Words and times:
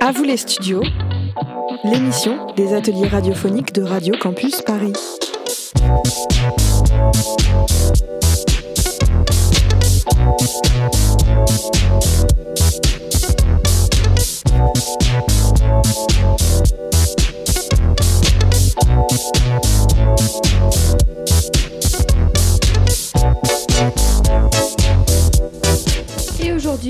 À 0.00 0.12
vous 0.12 0.24
les 0.24 0.36
studios, 0.36 0.82
l'émission 1.84 2.46
des 2.54 2.74
ateliers 2.74 3.08
radiophoniques 3.08 3.72
de 3.72 3.82
Radio 3.82 4.14
Campus 4.20 4.62
Paris. 4.62 4.92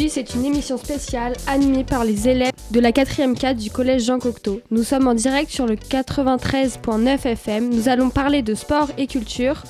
Aujourd'hui, 0.07 0.11
c'est 0.11 0.39
une 0.39 0.45
émission 0.45 0.77
spéciale 0.77 1.35
animée 1.47 1.85
par 1.85 2.05
les 2.05 2.29
élèves 2.29 2.53
de 2.71 2.81
la 2.81 2.93
4e 2.93 3.37
4 3.37 3.57
du 3.57 3.71
collège 3.71 4.05
Jean 4.05 4.19
Cocteau. 4.19 4.61
Nous 4.71 4.83
sommes 4.83 5.09
en 5.09 5.15
direct 5.15 5.51
sur 5.51 5.67
le 5.67 5.75
93.9 5.75 7.27
FM. 7.27 7.69
Nous 7.71 7.89
allons 7.89 8.11
parler 8.11 8.43
de 8.43 8.55
sport 8.55 8.89
et 8.99 9.07
culture 9.07 9.63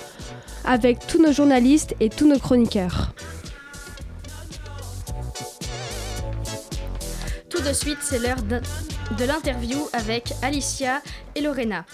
avec 0.64 1.06
tous 1.06 1.22
nos 1.22 1.32
journalistes 1.32 1.94
et 2.00 2.08
tous 2.08 2.28
nos 2.28 2.38
chroniqueurs. 2.38 3.12
Tout 7.48 7.62
de 7.62 7.72
suite, 7.72 7.98
c'est 8.02 8.18
l'heure 8.18 8.42
de, 8.42 8.60
de 9.18 9.24
l'interview 9.24 9.78
avec 9.92 10.32
Alicia 10.42 11.00
et 11.34 11.40
Lorena. 11.40 11.84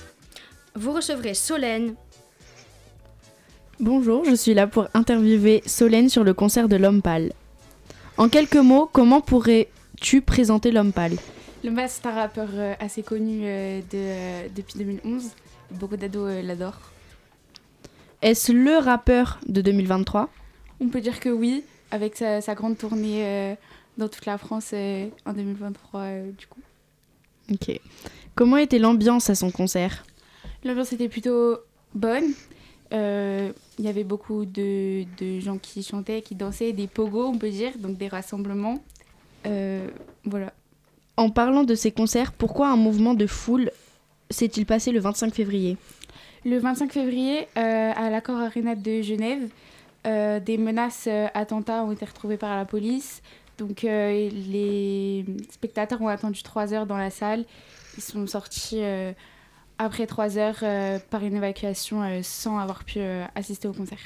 Vous 0.74 0.92
recevrez 0.92 1.34
Solène, 1.34 1.94
Bonjour, 3.80 4.24
je 4.24 4.34
suis 4.36 4.54
là 4.54 4.68
pour 4.68 4.86
interviewer 4.94 5.60
Solène 5.66 6.08
sur 6.08 6.22
le 6.22 6.34
concert 6.34 6.68
de 6.68 6.76
L'Homme 6.76 7.02
Pâle. 7.02 7.32
En 8.16 8.28
quelques 8.28 8.56
mots, 8.56 8.88
comment 8.92 9.20
pourrais-tu 9.20 10.20
présenter 10.20 10.70
L'Homme 10.70 10.92
Pâle? 10.92 11.16
Le 11.64 11.70
Mas, 11.70 12.00
c'est 12.02 12.08
un 12.08 12.14
rappeur 12.14 12.48
euh, 12.54 12.74
assez 12.80 13.02
connu 13.02 13.40
euh, 13.44 13.80
de, 13.80 13.84
euh, 13.94 14.48
depuis 14.54 14.78
2011. 14.78 15.30
Beaucoup 15.72 15.96
d'ados 15.96 16.42
l'adorent. 16.42 16.80
Est-ce 18.20 18.52
le 18.52 18.76
rappeur 18.76 19.40
de 19.46 19.60
2023 19.60 20.28
On 20.80 20.88
peut 20.88 21.00
dire 21.00 21.18
que 21.20 21.28
oui, 21.28 21.64
avec 21.90 22.16
sa, 22.16 22.40
sa 22.40 22.54
grande 22.54 22.76
tournée 22.78 23.56
dans 23.98 24.08
toute 24.08 24.26
la 24.26 24.38
France 24.38 24.72
en 24.72 25.32
2023, 25.32 26.00
euh, 26.00 26.30
du 26.32 26.46
coup. 26.46 26.60
Ok. 27.50 27.80
Comment 28.34 28.56
était 28.56 28.78
l'ambiance 28.78 29.28
à 29.30 29.34
son 29.34 29.50
concert? 29.50 30.04
L'ambiance 30.64 30.92
était 30.92 31.08
plutôt 31.08 31.58
bonne. 31.94 32.32
Euh, 32.92 33.52
Il 33.78 33.84
y 33.84 33.88
avait 33.88 34.04
beaucoup 34.04 34.44
de, 34.44 35.04
de 35.18 35.40
gens 35.40 35.58
qui 35.58 35.82
chantaient, 35.82 36.22
qui 36.22 36.34
dansaient, 36.34 36.72
des 36.72 36.86
pogos, 36.86 37.26
on 37.26 37.38
peut 37.38 37.50
dire, 37.50 37.72
donc 37.78 37.96
des 37.96 38.08
rassemblements. 38.08 38.78
Euh, 39.46 39.88
voilà. 40.24 40.52
En 41.16 41.30
parlant 41.30 41.64
de 41.64 41.74
ces 41.74 41.92
concerts, 41.92 42.32
pourquoi 42.32 42.68
un 42.68 42.76
mouvement 42.76 43.14
de 43.14 43.26
foule 43.26 43.70
s'est-il 44.30 44.66
passé 44.66 44.92
le 44.92 45.00
25 45.00 45.34
février? 45.34 45.76
Le 46.44 46.58
25 46.58 46.92
février, 46.92 47.46
euh, 47.56 47.92
à 47.94 48.10
l'accord 48.10 48.38
Arena 48.40 48.74
de 48.74 49.00
Genève, 49.00 49.48
euh, 50.06 50.40
des 50.40 50.58
menaces 50.58 51.04
euh, 51.06 51.28
attentats 51.34 51.84
ont 51.84 51.92
été 51.92 52.04
retrouvées 52.04 52.36
par 52.36 52.56
la 52.56 52.64
police. 52.64 53.22
Donc 53.58 53.82
les 53.82 55.24
spectateurs 55.50 56.02
ont 56.02 56.08
attendu 56.08 56.42
3 56.42 56.74
heures 56.74 56.86
dans 56.86 56.96
la 56.96 57.10
salle. 57.10 57.44
Ils 57.96 58.02
sont 58.02 58.26
sortis 58.26 58.80
après 59.82 60.06
3 60.06 60.38
heures 60.38 60.60
euh, 60.62 60.98
par 61.10 61.24
une 61.24 61.34
évacuation 61.36 62.02
euh, 62.02 62.20
sans 62.22 62.58
avoir 62.58 62.84
pu 62.84 63.00
euh, 63.00 63.24
assister 63.34 63.66
au 63.66 63.72
concert. 63.72 63.98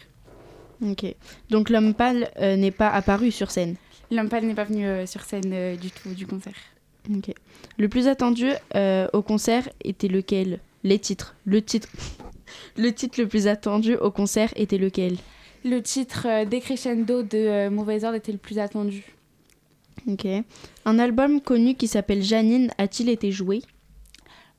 Ok. 0.83 1.05
Donc 1.51 1.71
L'Homme 1.71 1.95
Pâle 1.95 2.31
n'est 2.39 2.71
pas 2.71 2.89
apparu 2.91 3.31
sur 3.31 3.51
scène. 3.51 3.77
L'homme 4.11 4.29
pâle 4.29 4.45
n'est 4.45 4.55
pas 4.55 4.65
venu 4.65 5.07
sur 5.07 5.23
scène 5.23 5.77
du 5.77 5.91
tout 5.91 6.11
du 6.11 6.27
concert. 6.27 6.55
Ok. 7.11 7.33
Le 7.79 7.89
plus 7.89 8.09
attendu 8.09 8.51
au 9.15 9.23
concert 9.23 9.71
était 9.83 10.09
lequel? 10.09 10.61
Les 10.85 10.99
titres. 10.99 11.35
Le 11.47 11.63
titre. 11.63 11.89
le 12.77 12.93
titre 12.93 13.19
le 13.19 13.27
plus 13.27 13.47
attendu 13.47 13.97
au 13.97 14.11
concert 14.11 14.53
était 14.55 14.77
lequel? 14.77 15.17
Le 15.65 15.81
titre 15.81 16.45
Décrescendo 16.45 17.23
de 17.23 17.71
Mauvais 17.71 18.05
Ordre 18.05 18.17
était 18.17 18.33
le 18.33 18.39
plus 18.39 18.59
attendu. 18.59 19.17
Ok. 20.07 20.27
Un 20.85 20.99
album 20.99 21.41
connu 21.41 21.75
qui 21.75 21.89
s'appelle 21.89 22.23
Janine 22.23 22.71
a-t-il 22.77 23.09
été 23.09 23.33
joué? 23.33 23.63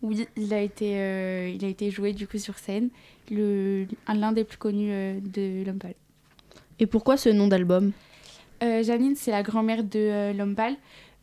Oui, 0.02 0.28
il 0.36 0.54
a 0.54 0.62
été, 0.62 1.00
euh, 1.00 1.52
il 1.54 1.66
a 1.66 1.68
été 1.68 1.90
joué 1.90 2.14
du 2.14 2.28
coup 2.28 2.38
sur 2.38 2.58
scène. 2.58 2.90
L'un 3.32 4.32
des 4.32 4.44
plus 4.44 4.58
connus 4.58 4.92
euh, 4.92 5.20
de 5.20 5.66
l'homme 5.66 5.80
pâle. 5.80 5.96
Et 6.80 6.86
pourquoi 6.86 7.18
ce 7.18 7.30
nom 7.30 7.48
d'album? 7.48 7.92
Euh, 8.64 8.84
Janine, 8.84 9.16
c'est 9.16 9.32
la 9.32 9.44
grand-mère 9.44 9.84
de 9.84 10.34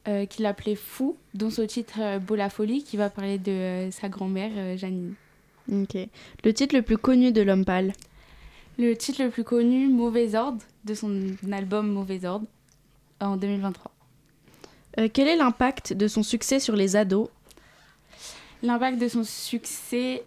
euh, 0.07 0.27
qui 0.27 0.43
l'appelait 0.43 0.75
Fou, 0.75 1.17
dont 1.35 1.51
ce 1.51 1.63
titre 1.63 2.19
Beau 2.19 2.35
la 2.35 2.51
folie, 2.51 2.83
qui 2.83 2.97
va 2.97 3.11
parler 3.11 3.39
de 3.39 3.89
sa 3.91 4.09
grand-mère 4.09 4.77
Janine. 4.77 5.15
Ok. 5.73 5.97
Le 6.45 6.53
titre 6.53 6.77
le 6.77 6.83
plus 6.83 6.99
connu 6.99 7.33
de 7.33 7.41
L'Homme 7.41 7.65
Pâle 7.65 7.93
Le 8.79 8.95
titre 8.95 9.23
le 9.23 9.31
plus 9.31 9.45
connu, 9.45 9.89
Mauvais 9.89 10.35
Ordre, 10.35 10.63
de 10.85 10.95
son 10.95 11.21
album 11.51 11.89
Mauvais 11.91 12.25
Ordre, 12.25 12.47
en 13.21 13.37
2023. 13.37 13.91
Euh, 14.99 15.09
Quel 15.13 15.29
est 15.29 15.37
l'impact 15.37 15.93
de 15.93 16.09
son 16.09 16.23
succès 16.23 16.61
sur 16.61 16.77
les 16.77 16.97
ados? 16.97 17.29
L'impact 18.65 18.99
de 18.99 19.09
son 19.09 19.25
succès, 19.25 20.25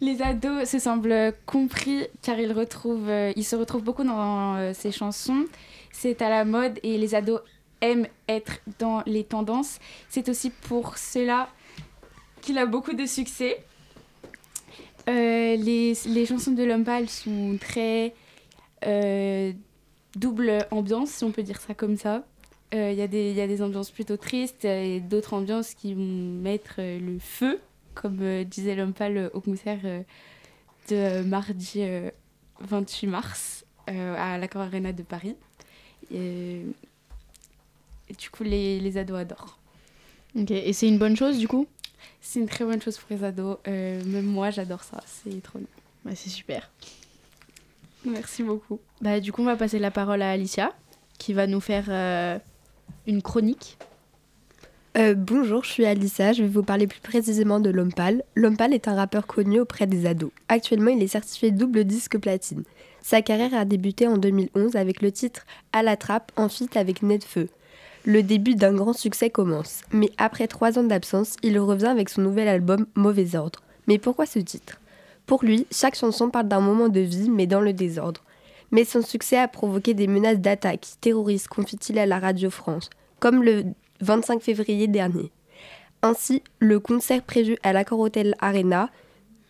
les 0.00 0.22
ados 0.22 0.68
se 0.68 0.78
semblent 0.78 1.34
compris 1.44 2.06
car 2.22 2.40
ils, 2.40 2.52
retrouvent, 2.52 3.10
euh, 3.10 3.32
ils 3.36 3.44
se 3.44 3.54
retrouvent 3.54 3.84
beaucoup 3.84 4.02
dans 4.02 4.56
euh, 4.56 4.72
ses 4.72 4.90
chansons. 4.90 5.44
C'est 5.92 6.22
à 6.22 6.30
la 6.30 6.44
mode 6.44 6.80
et 6.82 6.96
les 6.96 7.14
ados 7.14 7.40
aiment 7.82 8.08
être 8.28 8.60
dans 8.78 9.02
les 9.04 9.24
tendances. 9.24 9.78
C'est 10.08 10.28
aussi 10.30 10.48
pour 10.48 10.96
cela 10.96 11.48
qu'il 12.40 12.56
a 12.56 12.64
beaucoup 12.64 12.94
de 12.94 13.06
succès. 13.06 13.62
Euh, 15.08 15.56
les, 15.56 15.94
les 16.06 16.26
chansons 16.26 16.52
de 16.52 16.62
l'homme 16.62 16.86
sont 17.06 17.58
très 17.60 18.14
euh, 18.86 19.52
double 20.16 20.66
ambiance, 20.70 21.10
si 21.10 21.24
on 21.24 21.30
peut 21.30 21.42
dire 21.42 21.60
ça 21.60 21.74
comme 21.74 21.96
ça. 21.96 22.24
Euh, 22.74 22.92
Il 22.92 22.98
y, 22.98 23.02
a 23.02 23.08
des- 23.08 23.32
y 23.32 23.40
a 23.40 23.46
des 23.48 23.62
ambiances 23.62 23.90
plutôt 23.90 24.16
tristes 24.16 24.64
et 24.64 25.00
d'autres 25.00 25.34
ambiances 25.34 25.74
qui 25.74 25.94
vont 25.94 26.02
mettre 26.02 26.76
euh, 26.78 27.00
le 27.00 27.18
feu, 27.18 27.60
comme 27.94 28.18
euh, 28.22 28.44
disait 28.44 28.76
l'homme 28.76 28.92
pâle 28.92 29.16
euh, 29.16 29.30
au 29.34 29.40
concert 29.40 29.80
euh, 29.84 30.02
de 30.88 30.94
euh, 30.96 31.22
mardi 31.24 31.72
euh, 31.78 32.10
28 32.60 33.06
mars 33.08 33.64
euh, 33.88 34.14
à 34.16 34.38
l'Accor 34.38 34.62
Arena 34.62 34.92
de 34.92 35.02
Paris. 35.02 35.34
Et, 36.12 36.62
et 38.08 38.12
du 38.16 38.30
coup, 38.30 38.44
les, 38.44 38.78
les 38.78 38.96
ados 38.98 39.18
adorent. 39.18 39.58
Ok. 40.36 40.52
Et 40.52 40.72
c'est 40.72 40.86
une 40.88 40.98
bonne 40.98 41.16
chose 41.16 41.38
du 41.38 41.48
coup? 41.48 41.66
C'est 42.20 42.38
une 42.38 42.46
très 42.48 42.64
bonne 42.64 42.80
chose 42.80 42.98
pour 42.98 43.08
les 43.16 43.24
ados. 43.24 43.58
Euh, 43.66 44.00
même 44.04 44.26
moi, 44.26 44.50
j'adore 44.50 44.84
ça. 44.84 45.02
C'est 45.06 45.42
trop 45.42 45.58
bien. 45.58 45.68
Bah, 46.04 46.12
C'est 46.14 46.30
super. 46.30 46.70
Merci 48.04 48.42
beaucoup. 48.44 48.78
Bah, 49.00 49.18
du 49.20 49.32
coup, 49.32 49.42
on 49.42 49.46
va 49.46 49.56
passer 49.56 49.78
la 49.80 49.90
parole 49.90 50.22
à 50.22 50.30
Alicia 50.30 50.72
qui 51.18 51.32
va 51.34 51.46
nous 51.46 51.60
faire 51.60 51.84
euh, 51.88 52.38
une 53.10 53.22
chronique. 53.22 53.76
Euh, 54.96 55.14
bonjour, 55.14 55.64
je 55.64 55.70
suis 55.70 55.84
Alissa, 55.84 56.32
je 56.32 56.42
vais 56.42 56.48
vous 56.48 56.62
parler 56.62 56.86
plus 56.86 57.00
précisément 57.00 57.60
de. 57.60 57.70
L'Homme 57.70 57.92
Pâle 57.92 58.72
est 58.72 58.88
un 58.88 58.94
rappeur 58.94 59.26
connu 59.26 59.60
auprès 59.60 59.86
des 59.86 60.06
ados. 60.06 60.30
Actuellement, 60.48 60.90
il 60.90 61.02
est 61.02 61.08
certifié 61.08 61.50
double 61.50 61.84
disque 61.84 62.18
platine. 62.18 62.64
Sa 63.02 63.22
carrière 63.22 63.54
a 63.54 63.64
débuté 63.64 64.06
en 64.06 64.16
2011 64.16 64.76
avec 64.76 65.02
le 65.02 65.12
titre 65.12 65.44
À 65.72 65.82
la 65.82 65.96
trappe 65.96 66.32
en 66.36 66.48
feat 66.48 66.76
avec 66.76 67.02
Netfeu. 67.02 67.48
Le 68.04 68.22
début 68.22 68.54
d'un 68.54 68.74
grand 68.74 68.92
succès 68.92 69.28
commence, 69.28 69.82
mais 69.92 70.10
après 70.16 70.46
trois 70.48 70.78
ans 70.78 70.84
d'absence, 70.84 71.36
il 71.42 71.58
revient 71.58 71.86
avec 71.86 72.08
son 72.08 72.22
nouvel 72.22 72.48
album 72.48 72.86
Mauvais 72.94 73.36
Ordre. 73.36 73.60
Mais 73.86 73.98
pourquoi 73.98 74.26
ce 74.26 74.38
titre? 74.38 74.80
Pour 75.26 75.44
lui, 75.44 75.66
chaque 75.70 75.96
chanson 75.96 76.30
parle 76.30 76.48
d'un 76.48 76.60
moment 76.60 76.88
de 76.88 77.00
vie, 77.00 77.28
mais 77.28 77.46
dans 77.46 77.60
le 77.60 77.72
désordre. 77.72 78.22
Mais 78.72 78.84
son 78.84 79.02
succès 79.02 79.36
a 79.36 79.48
provoqué 79.48 79.94
des 79.94 80.06
menaces 80.06 80.38
d'attaque 80.38 80.86
terroristes, 81.00 81.48
confie-t-il 81.48 81.98
à 81.98 82.06
la 82.06 82.18
Radio 82.18 82.50
France, 82.50 82.88
comme 83.20 83.42
le 83.42 83.64
25 84.00 84.42
février 84.42 84.88
dernier. 84.88 85.30
Ainsi, 86.02 86.42
le 86.58 86.80
concert 86.80 87.22
prévu 87.22 87.56
à 87.62 87.72
l'Accor 87.72 88.00
Hotel 88.00 88.34
Arena 88.40 88.90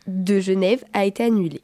de 0.07 0.41
Genève 0.41 0.85
a 0.93 1.05
été 1.05 1.25
annulé. 1.25 1.61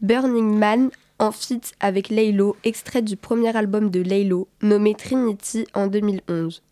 Burning 0.00 0.56
Man 0.56 0.90
en 1.18 1.32
feat 1.32 1.72
avec 1.80 2.08
Laylo, 2.08 2.56
extrait 2.64 3.02
du 3.02 3.16
premier 3.16 3.56
album 3.56 3.90
de 3.90 4.00
Laylo, 4.00 4.48
nommé 4.62 4.94
Trinity 4.94 5.66
en 5.74 5.86
2011. 5.86 6.62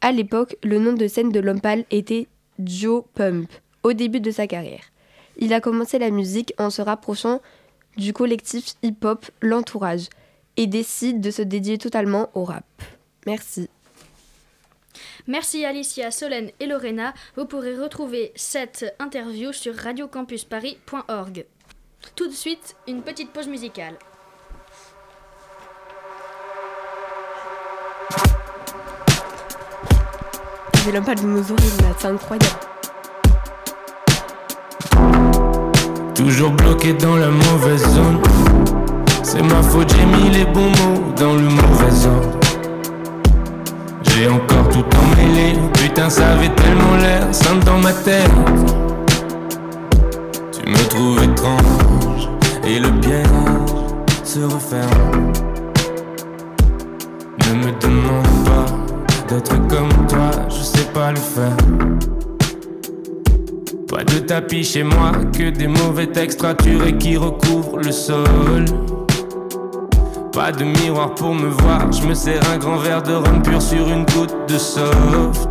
À 0.00 0.12
l'époque, 0.12 0.56
le 0.62 0.78
nom 0.78 0.92
de 0.92 1.06
scène 1.06 1.30
de 1.30 1.40
l'homme 1.40 1.60
pâle 1.60 1.84
était 1.90 2.26
Joe 2.58 3.04
Pump, 3.14 3.50
au 3.82 3.92
début 3.92 4.20
de 4.20 4.30
sa 4.30 4.46
carrière. 4.46 4.84
Il 5.36 5.52
a 5.52 5.60
commencé 5.60 5.98
la 5.98 6.10
musique 6.10 6.54
en 6.58 6.70
se 6.70 6.82
rapprochant 6.82 7.40
du 7.96 8.12
collectif 8.12 8.74
hip-hop 8.82 9.26
L'Entourage 9.40 10.08
et 10.56 10.66
décide 10.66 11.20
de 11.20 11.30
se 11.30 11.42
dédier 11.42 11.78
totalement 11.78 12.30
au 12.34 12.44
rap. 12.44 12.64
Merci. 13.26 13.68
Merci 15.26 15.64
Alicia, 15.64 16.10
Solène 16.10 16.50
et 16.60 16.66
Lorena. 16.66 17.14
Vous 17.36 17.46
pourrez 17.46 17.76
retrouver 17.76 18.32
cette 18.34 18.94
interview 18.98 19.52
sur 19.52 19.74
radiocampusparis.org. 19.74 21.46
Tout 22.16 22.28
de 22.28 22.32
suite, 22.34 22.76
une 22.88 23.02
petite 23.02 23.30
pause 23.30 23.48
musicale. 23.48 23.96
retrouver 30.72 30.92
l'impact 30.92 31.22
de 31.22 31.28
nos 31.28 31.42
oreilles 31.42 31.78
là, 31.82 31.94
c'est 31.98 32.08
incroyable. 32.08 32.46
Toujours 36.14 36.50
bloqué 36.50 36.92
dans 36.94 37.16
la 37.16 37.28
mauvaise 37.28 37.86
zone. 37.94 38.20
C'est 39.22 39.42
ma 39.42 39.62
faute, 39.62 39.92
j'ai 39.94 40.06
mis 40.06 40.30
les 40.30 40.44
bons 40.44 40.70
mots 40.70 41.12
dans 41.16 41.34
le 41.34 41.48
mauvais 41.48 42.06
ordre. 42.06 42.39
J'ai 44.20 44.28
encore 44.28 44.68
tout 44.68 44.84
emmêlé, 44.98 45.54
putain 45.72 46.10
ça 46.10 46.32
avait 46.32 46.54
tellement 46.54 46.96
l'air 47.00 47.26
simple 47.34 47.64
dans 47.64 47.78
ma 47.78 47.90
tête. 47.90 48.30
Tu 50.52 50.70
me 50.70 50.88
trouves 50.90 51.22
étrange 51.22 52.28
et 52.66 52.78
le 52.80 52.90
piège 53.00 53.24
se 54.22 54.40
referme. 54.40 55.32
Ne 57.48 57.54
me 57.64 57.72
demande 57.80 58.44
pas 58.44 58.66
d'être 59.26 59.56
comme 59.68 60.06
toi, 60.06 60.30
je 60.50 60.62
sais 60.64 60.88
pas 60.92 61.12
le 61.12 61.16
faire. 61.16 61.56
Pas 63.88 64.04
de 64.04 64.18
tapis 64.18 64.64
chez 64.64 64.82
moi, 64.82 65.12
que 65.32 65.48
des 65.48 65.66
mauvais 65.66 66.08
textes 66.08 66.42
raturés 66.42 66.98
qui 66.98 67.16
recouvrent 67.16 67.78
le 67.78 67.90
sol. 67.90 68.66
Pas 70.32 70.52
de 70.52 70.64
miroir 70.64 71.14
pour 71.14 71.34
me 71.34 71.48
voir, 71.48 71.90
je 71.92 72.06
me 72.06 72.14
sers 72.14 72.40
un 72.52 72.58
grand 72.58 72.76
verre 72.76 73.02
de 73.02 73.14
rhum 73.14 73.42
pur 73.42 73.60
sur 73.60 73.88
une 73.88 74.04
goutte 74.06 74.34
de 74.48 74.58
soft. 74.58 75.48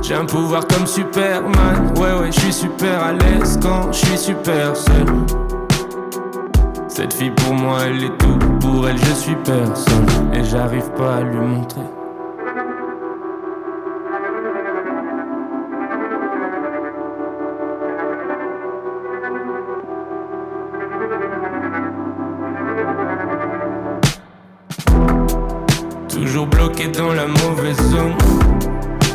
J'ai 0.00 0.14
un 0.14 0.24
pouvoir 0.24 0.66
comme 0.68 0.86
Superman, 0.86 1.92
ouais 1.96 2.12
ouais, 2.20 2.32
je 2.32 2.40
suis 2.40 2.52
super 2.52 3.02
à 3.02 3.12
l'aise 3.12 3.58
quand 3.60 3.92
je 3.92 4.06
suis 4.06 4.18
super 4.18 4.76
seul. 4.76 5.06
Cette 6.88 7.12
fille 7.12 7.32
pour 7.32 7.54
moi, 7.54 7.78
elle 7.86 8.04
est 8.04 8.16
tout, 8.18 8.38
pour 8.60 8.88
elle 8.88 8.98
je 8.98 9.14
suis 9.14 9.36
personne 9.44 10.06
et 10.32 10.44
j'arrive 10.44 10.90
pas 10.96 11.16
à 11.16 11.20
lui 11.22 11.38
montrer. 11.38 11.97
Dans 26.86 27.12
la 27.12 27.26
mauvaise 27.26 27.76
zone. 27.90 28.14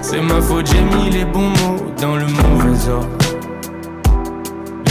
C'est 0.01 0.21
ma 0.21 0.42
faute, 0.42 0.68
j'ai 0.68 0.81
mis 0.81 1.10
les 1.10 1.24
bons 1.24 1.50
mots 1.50 1.92
dans 2.00 2.18
le 2.18 2.25
mauvais 2.25 2.89
ordre. 2.89 3.07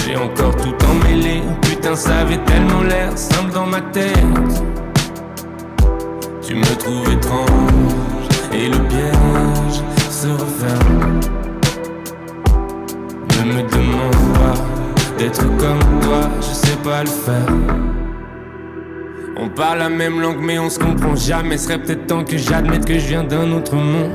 J'ai 0.05 0.17
encore 0.17 0.57
tout 0.57 0.75
emmêlé, 0.87 1.43
putain 1.61 1.95
ça 1.95 2.21
avait 2.21 2.43
tellement 2.45 2.83
l'air 2.83 3.17
simple 3.17 3.53
dans 3.53 3.67
ma 3.67 3.83
tête. 3.83 4.17
Tu 6.41 6.55
me 6.55 6.77
trouves 6.79 7.13
étrange 7.13 8.29
et 8.53 8.69
le 8.69 8.79
piège 8.89 9.83
se 10.11 10.29
referme. 10.29 11.21
Ne 13.39 13.53
me 13.53 13.63
demande 13.71 14.35
pas 14.35 15.19
d'être 15.19 15.45
comme 15.59 16.01
toi, 16.01 16.31
je 16.41 16.55
sais 16.55 16.77
pas 16.83 17.03
le 17.03 17.11
faire. 17.11 18.02
On 19.45 19.49
parle 19.49 19.79
la 19.81 19.89
même 19.89 20.21
langue 20.21 20.39
mais 20.41 20.57
on 20.61 20.71
se 20.71 20.79
comprend 20.79 21.17
jamais. 21.17 21.59
Serait 21.59 21.79
peut-être 21.79 22.07
temps 22.07 22.23
que 22.23 22.39
j'admette 22.39 22.85
que 22.85 22.95
je 22.95 23.09
viens 23.09 23.25
d'un 23.25 23.51
autre 23.51 23.75
monde. 23.75 24.13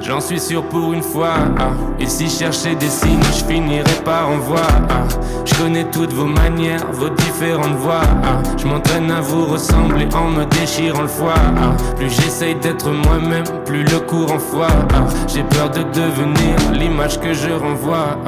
J'en 0.00 0.18
suis 0.18 0.40
sûr 0.40 0.64
pour 0.64 0.92
une 0.92 1.02
fois. 1.02 1.34
ah. 1.60 1.70
Et 2.00 2.06
si 2.06 2.26
je 2.26 2.38
cherchais 2.40 2.74
des 2.74 2.88
signes, 2.88 3.22
je 3.22 3.44
finirais 3.44 4.02
par 4.04 4.28
en 4.30 4.38
voir. 4.38 4.66
ah. 4.88 5.04
Je 5.44 5.54
connais 5.54 5.84
toutes 5.92 6.12
vos 6.12 6.24
manières, 6.26 6.84
vos 6.90 7.10
différentes 7.10 7.76
voix. 7.76 8.00
ah. 8.24 8.42
Je 8.56 8.66
m'entraîne 8.66 9.10
à 9.12 9.20
vous 9.20 9.46
ressembler 9.46 10.08
en 10.12 10.28
me 10.30 10.44
déchirant 10.46 11.02
le 11.02 11.08
foie. 11.08 11.34
ah. 11.36 11.76
Plus 11.96 12.08
j'essaye 12.10 12.56
d'être 12.56 12.90
moi-même, 12.90 13.44
plus 13.64 13.84
le 13.84 14.00
foie. 14.40 14.66
ah. 14.94 15.04
J'ai 15.28 15.44
peur 15.44 15.70
de 15.70 15.82
devenir 15.84 16.56
l'image 16.72 17.20
que 17.20 17.32
je 17.32 17.50
renvoie. 17.50 18.18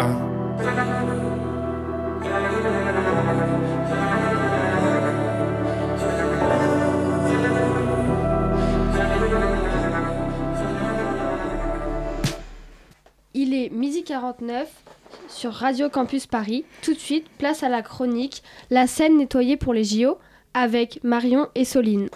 sur 15.28 15.52
Radio 15.52 15.88
Campus 15.88 16.26
Paris. 16.26 16.66
Tout 16.82 16.92
de 16.92 16.98
suite, 16.98 17.26
place 17.38 17.62
à 17.62 17.70
la 17.70 17.80
chronique 17.80 18.42
La 18.70 18.86
scène 18.86 19.16
nettoyée 19.16 19.56
pour 19.56 19.72
les 19.72 19.84
JO 19.84 20.18
avec 20.52 21.02
Marion 21.02 21.48
et 21.54 21.64
Soline. 21.64 22.10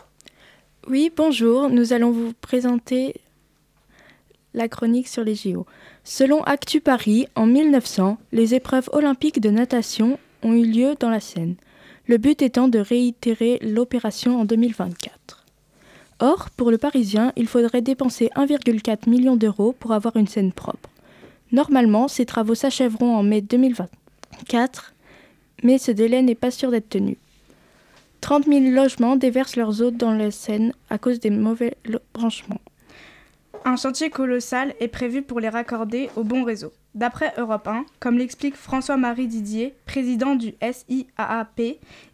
Oui, 0.88 1.10
bonjour, 1.16 1.70
nous 1.70 1.94
allons 1.94 2.10
vous 2.10 2.34
présenter 2.42 3.14
la 4.52 4.68
chronique 4.68 5.08
sur 5.08 5.24
les 5.24 5.34
JO. 5.34 5.64
Selon 6.04 6.42
Actu 6.42 6.82
Paris, 6.82 7.28
en 7.34 7.46
1900, 7.46 8.18
les 8.30 8.54
épreuves 8.54 8.90
olympiques 8.92 9.40
de 9.40 9.50
natation 9.50 10.18
ont 10.42 10.52
eu 10.52 10.66
lieu 10.66 10.96
dans 11.00 11.10
la 11.10 11.20
Seine, 11.20 11.56
le 12.06 12.18
but 12.18 12.42
étant 12.42 12.68
de 12.68 12.78
réitérer 12.78 13.58
l'opération 13.62 14.38
en 14.38 14.44
2024. 14.44 15.46
Or, 16.20 16.50
pour 16.50 16.70
le 16.70 16.76
Parisien, 16.76 17.32
il 17.36 17.46
faudrait 17.46 17.82
dépenser 17.82 18.28
1,4 18.36 19.08
million 19.08 19.36
d'euros 19.36 19.72
pour 19.72 19.92
avoir 19.92 20.16
une 20.16 20.28
scène 20.28 20.52
propre. 20.52 20.90
Normalement, 21.56 22.06
ces 22.06 22.26
travaux 22.26 22.54
s'achèveront 22.54 23.16
en 23.16 23.22
mai 23.22 23.40
2024, 23.40 24.94
mais 25.62 25.78
ce 25.78 25.90
délai 25.90 26.20
n'est 26.20 26.34
pas 26.34 26.50
sûr 26.50 26.70
d'être 26.70 26.90
tenu. 26.90 27.16
30 28.20 28.44
000 28.44 28.74
logements 28.74 29.16
déversent 29.16 29.56
leurs 29.56 29.80
eaux 29.80 29.90
dans 29.90 30.12
la 30.12 30.30
Seine 30.30 30.74
à 30.90 30.98
cause 30.98 31.18
des 31.18 31.30
mauvais 31.30 31.78
branchements. 32.12 32.60
Un 33.64 33.76
chantier 33.76 34.10
colossal 34.10 34.74
est 34.80 34.88
prévu 34.88 35.22
pour 35.22 35.40
les 35.40 35.48
raccorder 35.48 36.10
au 36.14 36.24
bon 36.24 36.44
réseau. 36.44 36.74
D'après 36.96 37.34
Europe 37.36 37.68
1, 37.68 37.84
comme 38.00 38.16
l'explique 38.16 38.56
François-Marie 38.56 39.26
Didier, 39.26 39.74
président 39.84 40.34
du 40.34 40.54
SIAAP, 40.62 41.60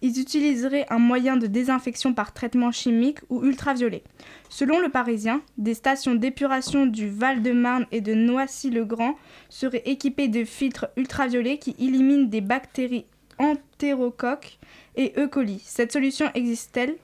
ils 0.03 0.21
utiliseraient 0.21 0.87
un 0.91 0.99
moyen 0.99 1.37
de 1.37 1.47
désinfection 1.47 2.15
par 2.15 2.33
traitement 2.33 2.73
chimique 2.73 3.21
ou 3.31 3.45
ultraviolet. 3.45 4.03
Selon 4.49 4.81
le 4.81 4.89
Parisien, 4.89 5.41
des 5.57 5.75
stations 5.75 6.17
d'épuration 6.17 6.87
du 6.87 7.09
Val-de-Marne 7.09 7.87
et 7.93 8.01
de 8.01 8.13
Noisy-le-Grand 8.13 9.15
seraient 9.49 9.85
équipées 9.85 10.27
de 10.27 10.43
filtres 10.43 10.89
ultraviolets 10.97 11.59
qui 11.59 11.77
éliminent 11.79 12.29
des 12.29 12.41
bactéries 12.41 13.07
entérocoques 13.39 14.59
et 14.97 15.13
E. 15.17 15.31
Cette 15.65 15.93
solution 15.93 16.27
existe-t-elle? 16.35 16.97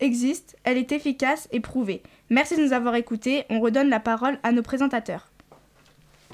Existe, 0.00 0.56
elle 0.64 0.78
est 0.78 0.90
efficace 0.90 1.48
et 1.52 1.60
prouvée. 1.60 2.02
Merci 2.28 2.56
de 2.56 2.64
nous 2.64 2.72
avoir 2.72 2.96
écoutés. 2.96 3.44
On 3.50 3.60
redonne 3.60 3.88
la 3.88 4.00
parole 4.00 4.40
à 4.42 4.50
nos 4.50 4.62
présentateurs. 4.62 5.30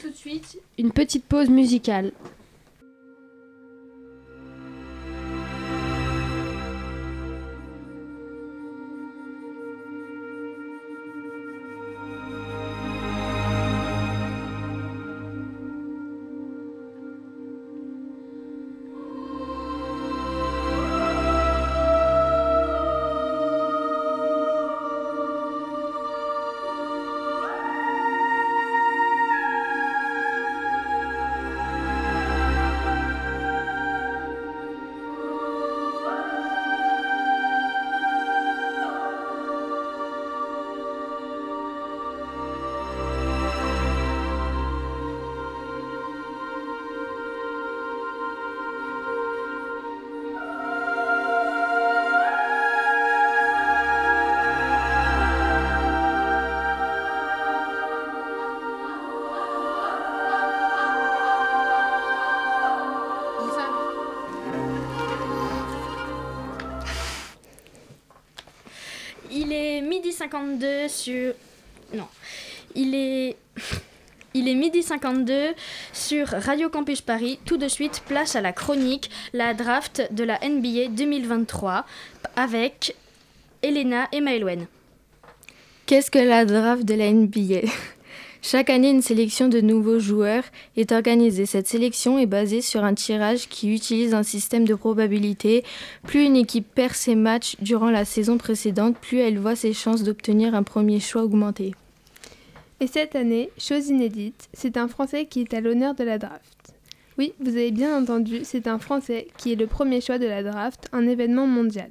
Tout 0.01 0.11
de 0.11 0.15
suite, 0.15 0.59
une 0.79 0.93
petite 0.93 1.25
pause 1.25 1.51
musicale. 1.51 2.13
Il 69.33 69.53
est 69.53 69.81
midi 69.81 70.13
52 70.13 70.89
sur... 70.89 71.35
Non. 71.95 72.09
Il 72.75 72.95
est... 72.95 73.37
Il 74.33 74.49
est 74.49 74.55
midi 74.55 74.85
52 74.85 75.55
sur 75.93 76.29
Radio 76.29 76.69
Campus 76.69 77.01
Paris. 77.01 77.41
Tout 77.45 77.57
de 77.57 77.67
suite, 77.67 78.03
place 78.07 78.37
à 78.37 78.41
la 78.41 78.53
chronique, 78.53 79.11
la 79.33 79.55
draft 79.55 80.07
de 80.13 80.23
la 80.23 80.39
NBA 80.39 80.91
2023 80.91 81.85
avec 82.37 82.95
Elena 83.63 84.07
et 84.13 84.21
Maëlwen. 84.21 84.67
Qu'est-ce 85.87 86.13
que 86.13 86.21
la 86.21 86.45
draft 86.45 86.85
de 86.85 86.95
la 86.95 87.11
NBA 87.11 87.69
Chaque 88.43 88.71
année, 88.71 88.91
une 88.91 89.03
sélection 89.03 89.49
de 89.49 89.61
nouveaux 89.61 89.99
joueurs 89.99 90.45
est 90.77 90.93
organisée. 90.93 91.45
Cette 91.45 91.67
sélection 91.67 92.19
est 92.19 92.27
basée 92.27 92.63
sur 92.63 92.85
un 92.85 92.95
tirage 92.95 93.49
qui 93.49 93.75
utilise 93.75 94.15
un 94.15 94.23
système 94.23 94.65
de 94.65 94.75
probabilité. 94.75 95.63
Plus 96.05 96.25
une 96.25 96.37
équipe 96.37 96.67
perd 96.75 96.95
ses 96.95 97.15
matchs 97.15 97.57
durant 97.61 97.91
la 97.91 98.07
saison 98.07 98.39
précédente, 98.39 98.97
plus 98.99 99.19
elle 99.19 99.39
voit 99.39 99.57
ses 99.57 99.75
chances 99.75 100.03
d'obtenir 100.03 100.55
un 100.55 100.63
premier 100.63 101.01
choix 101.01 101.25
augmenter. 101.25 101.75
Et 102.81 102.87
cette 102.87 103.15
année, 103.15 103.51
chose 103.59 103.89
inédite, 103.89 104.49
c'est 104.55 104.79
un 104.79 104.89
Français 104.89 105.27
qui 105.27 105.43
est 105.43 105.53
à 105.53 105.61
l'honneur 105.61 105.95
de 105.95 106.05
la 106.05 106.17
draft. 106.17 106.73
Oui, 107.19 107.35
vous 107.41 107.51
avez 107.51 107.73
bien 107.73 108.01
entendu, 108.01 108.41
c'est 108.45 108.67
un 108.67 108.79
Français 108.79 109.29
qui 109.37 109.53
est 109.53 109.57
le 109.57 109.67
premier 109.67 110.01
choix 110.01 110.19
de 110.19 110.27
la 110.27 110.43
draft, 110.43 110.89
un 110.93 111.07
événement 111.07 111.47
mondial. 111.47 111.91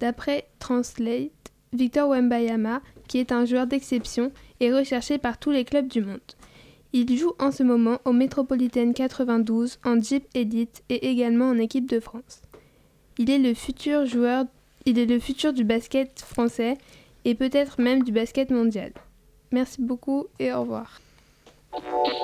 D'après 0.00 0.46
Translate, 0.58 1.30
Victor 1.74 2.08
Wembayama, 2.08 2.80
qui 3.06 3.18
est 3.18 3.32
un 3.32 3.44
joueur 3.44 3.66
d'exception, 3.66 4.32
est 4.60 4.72
recherché 4.72 5.18
par 5.18 5.38
tous 5.38 5.50
les 5.50 5.64
clubs 5.64 5.88
du 5.88 6.02
monde. 6.02 6.20
Il 6.92 7.16
joue 7.18 7.32
en 7.38 7.52
ce 7.52 7.62
moment 7.62 7.98
au 8.04 8.12
Metropolitan 8.12 8.92
92 8.92 9.78
en 9.84 10.00
Jeep 10.00 10.26
Elite 10.34 10.82
et 10.88 11.10
également 11.10 11.50
en 11.50 11.58
équipe 11.58 11.90
de 11.90 12.00
France. 12.00 12.40
Il 13.18 13.30
est 13.30 13.38
le 13.38 13.54
futur 13.54 14.06
joueur, 14.06 14.44
il 14.84 14.98
est 14.98 15.06
le 15.06 15.18
futur 15.18 15.52
du 15.52 15.64
basket 15.64 16.20
français 16.20 16.78
et 17.24 17.34
peut-être 17.34 17.80
même 17.80 18.02
du 18.02 18.12
basket 18.12 18.50
mondial. 18.50 18.92
Merci 19.52 19.82
beaucoup 19.82 20.26
et 20.38 20.52
au 20.52 20.60
revoir. 20.60 21.00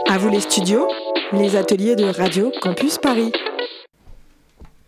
À 0.08 0.18
vous 0.18 0.28
les 0.28 0.40
studios, 0.40 0.88
les 1.32 1.56
ateliers 1.56 1.96
de 1.96 2.04
Radio 2.04 2.50
Campus 2.60 2.98
Paris. 2.98 3.32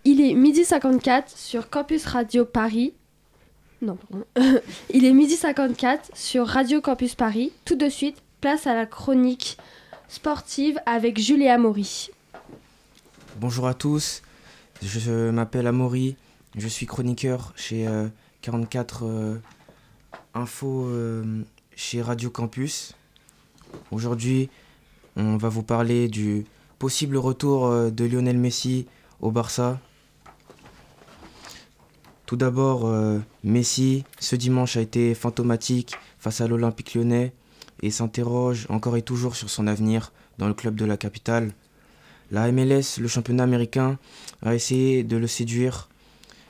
Il 0.04 0.20
est 0.20 0.34
midi 0.34 0.64
54 0.64 1.30
sur 1.36 1.70
Campus 1.70 2.04
Radio 2.06 2.44
Paris. 2.44 2.94
Non, 3.82 3.96
pardon. 3.96 4.24
Il 4.92 5.04
est 5.04 5.12
midi 5.12 5.36
54 5.36 6.10
sur 6.14 6.46
Radio 6.46 6.80
Campus 6.80 7.14
Paris. 7.14 7.52
Tout 7.64 7.76
de 7.76 7.88
suite, 7.88 8.16
place 8.40 8.66
à 8.66 8.74
la 8.74 8.86
chronique 8.86 9.58
sportive 10.08 10.78
avec 10.86 11.18
Julia 11.18 11.58
Maury. 11.58 12.10
Bonjour 13.40 13.66
à 13.66 13.74
tous, 13.74 14.22
je 14.80 15.30
m'appelle 15.30 15.66
Amaury, 15.66 16.16
je 16.56 16.68
suis 16.68 16.86
chroniqueur 16.86 17.52
chez 17.56 17.88
euh, 17.88 18.06
44 18.42 19.04
euh, 19.04 19.38
Info 20.34 20.86
euh, 20.86 21.42
chez 21.74 22.02
Radio 22.02 22.30
Campus. 22.30 22.94
Aujourd'hui, 23.90 24.50
on 25.16 25.36
va 25.36 25.48
vous 25.48 25.62
parler 25.62 26.08
du 26.08 26.44
possible 26.78 27.16
retour 27.16 27.66
euh, 27.66 27.90
de 27.90 28.04
Lionel 28.04 28.38
Messi 28.38 28.86
au 29.20 29.30
Barça. 29.30 29.80
Tout 32.34 32.38
d'abord, 32.38 32.86
euh, 32.86 33.20
Messi, 33.44 34.02
ce 34.18 34.34
dimanche, 34.34 34.76
a 34.76 34.80
été 34.80 35.14
fantomatique 35.14 35.94
face 36.18 36.40
à 36.40 36.48
l'Olympique 36.48 36.96
lyonnais 36.96 37.32
et 37.80 37.92
s'interroge 37.92 38.66
encore 38.70 38.96
et 38.96 39.02
toujours 39.02 39.36
sur 39.36 39.48
son 39.48 39.68
avenir 39.68 40.12
dans 40.38 40.48
le 40.48 40.54
club 40.54 40.74
de 40.74 40.84
la 40.84 40.96
capitale. 40.96 41.52
La 42.32 42.50
MLS, 42.50 42.98
le 42.98 43.06
championnat 43.06 43.44
américain, 43.44 44.00
a 44.42 44.56
essayé 44.56 45.04
de 45.04 45.16
le 45.16 45.28
séduire, 45.28 45.88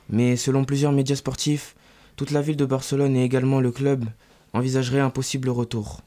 mais 0.08 0.36
selon 0.36 0.64
plusieurs 0.64 0.92
médias 0.92 1.16
sportifs, 1.16 1.76
toute 2.16 2.30
la 2.30 2.40
ville 2.40 2.56
de 2.56 2.64
Barcelone 2.64 3.14
et 3.14 3.22
également 3.22 3.60
le 3.60 3.70
club 3.70 4.06
envisageraient 4.54 5.00
un 5.00 5.10
possible 5.10 5.50
retour. 5.50 6.00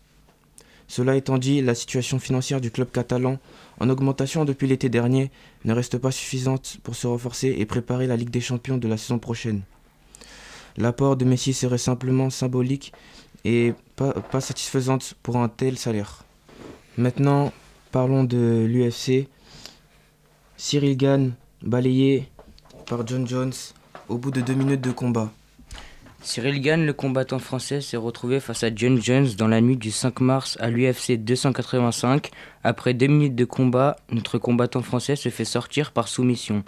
Cela 0.87 1.15
étant 1.15 1.37
dit, 1.37 1.61
la 1.61 1.75
situation 1.75 2.17
financière 2.17 2.61
du 2.61 2.71
club 2.71 2.89
catalan, 2.91 3.39
en 3.79 3.89
augmentation 3.89 4.45
depuis 4.45 4.67
l'été 4.67 4.89
dernier, 4.89 5.31
ne 5.65 5.73
reste 5.73 5.97
pas 5.97 6.11
suffisante 6.11 6.77
pour 6.83 6.95
se 6.95 7.07
renforcer 7.07 7.55
et 7.57 7.65
préparer 7.65 8.07
la 8.07 8.15
Ligue 8.15 8.29
des 8.29 8.41
Champions 8.41 8.77
de 8.77 8.87
la 8.87 8.97
saison 8.97 9.19
prochaine. 9.19 9.61
L'apport 10.77 11.17
de 11.17 11.25
Messi 11.25 11.53
serait 11.53 11.77
simplement 11.77 12.29
symbolique 12.29 12.93
et 13.43 13.73
pas, 13.95 14.13
pas 14.13 14.41
satisfaisante 14.41 15.15
pour 15.23 15.37
un 15.37 15.49
tel 15.49 15.77
salaire. 15.77 16.23
Maintenant, 16.97 17.51
parlons 17.91 18.23
de 18.23 18.65
l'UFC. 18.67 19.27
Cyril 20.55 20.97
Gann, 20.97 21.33
balayé 21.61 22.29
par 22.87 23.05
John 23.05 23.27
Jones 23.27 23.53
au 24.07 24.17
bout 24.17 24.31
de 24.31 24.41
deux 24.41 24.53
minutes 24.53 24.81
de 24.81 24.91
combat. 24.91 25.31
Cyril 26.27 26.59
Gann, 26.59 26.85
le 26.85 26.91
combattant 26.91 27.39
français, 27.39 27.79
s'est 27.79 27.95
retrouvé 27.95 28.41
face 28.41 28.61
à 28.61 28.75
John 28.75 29.01
Jones 29.01 29.29
dans 29.37 29.47
la 29.47 29.61
nuit 29.61 29.77
du 29.77 29.91
5 29.91 30.19
mars 30.19 30.57
à 30.59 30.69
l'UFC 30.69 31.13
285. 31.13 32.31
Après 32.65 32.93
deux 32.93 33.07
minutes 33.07 33.33
de 33.33 33.45
combat, 33.45 33.95
notre 34.11 34.37
combattant 34.37 34.81
français 34.81 35.15
se 35.15 35.29
fait 35.29 35.45
sortir 35.45 35.93
par 35.93 36.09
soumission. 36.09 36.65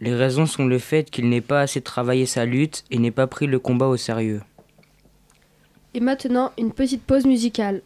Les 0.00 0.12
raisons 0.12 0.46
sont 0.46 0.66
le 0.66 0.80
fait 0.80 1.08
qu'il 1.12 1.28
n'ait 1.28 1.40
pas 1.40 1.60
assez 1.60 1.80
travaillé 1.80 2.26
sa 2.26 2.44
lutte 2.44 2.82
et 2.90 2.98
n'ait 2.98 3.12
pas 3.12 3.28
pris 3.28 3.46
le 3.46 3.60
combat 3.60 3.86
au 3.86 3.96
sérieux. 3.96 4.42
Et 5.94 6.00
maintenant, 6.00 6.50
une 6.58 6.72
petite 6.72 7.04
pause 7.04 7.24
musicale. 7.24 7.82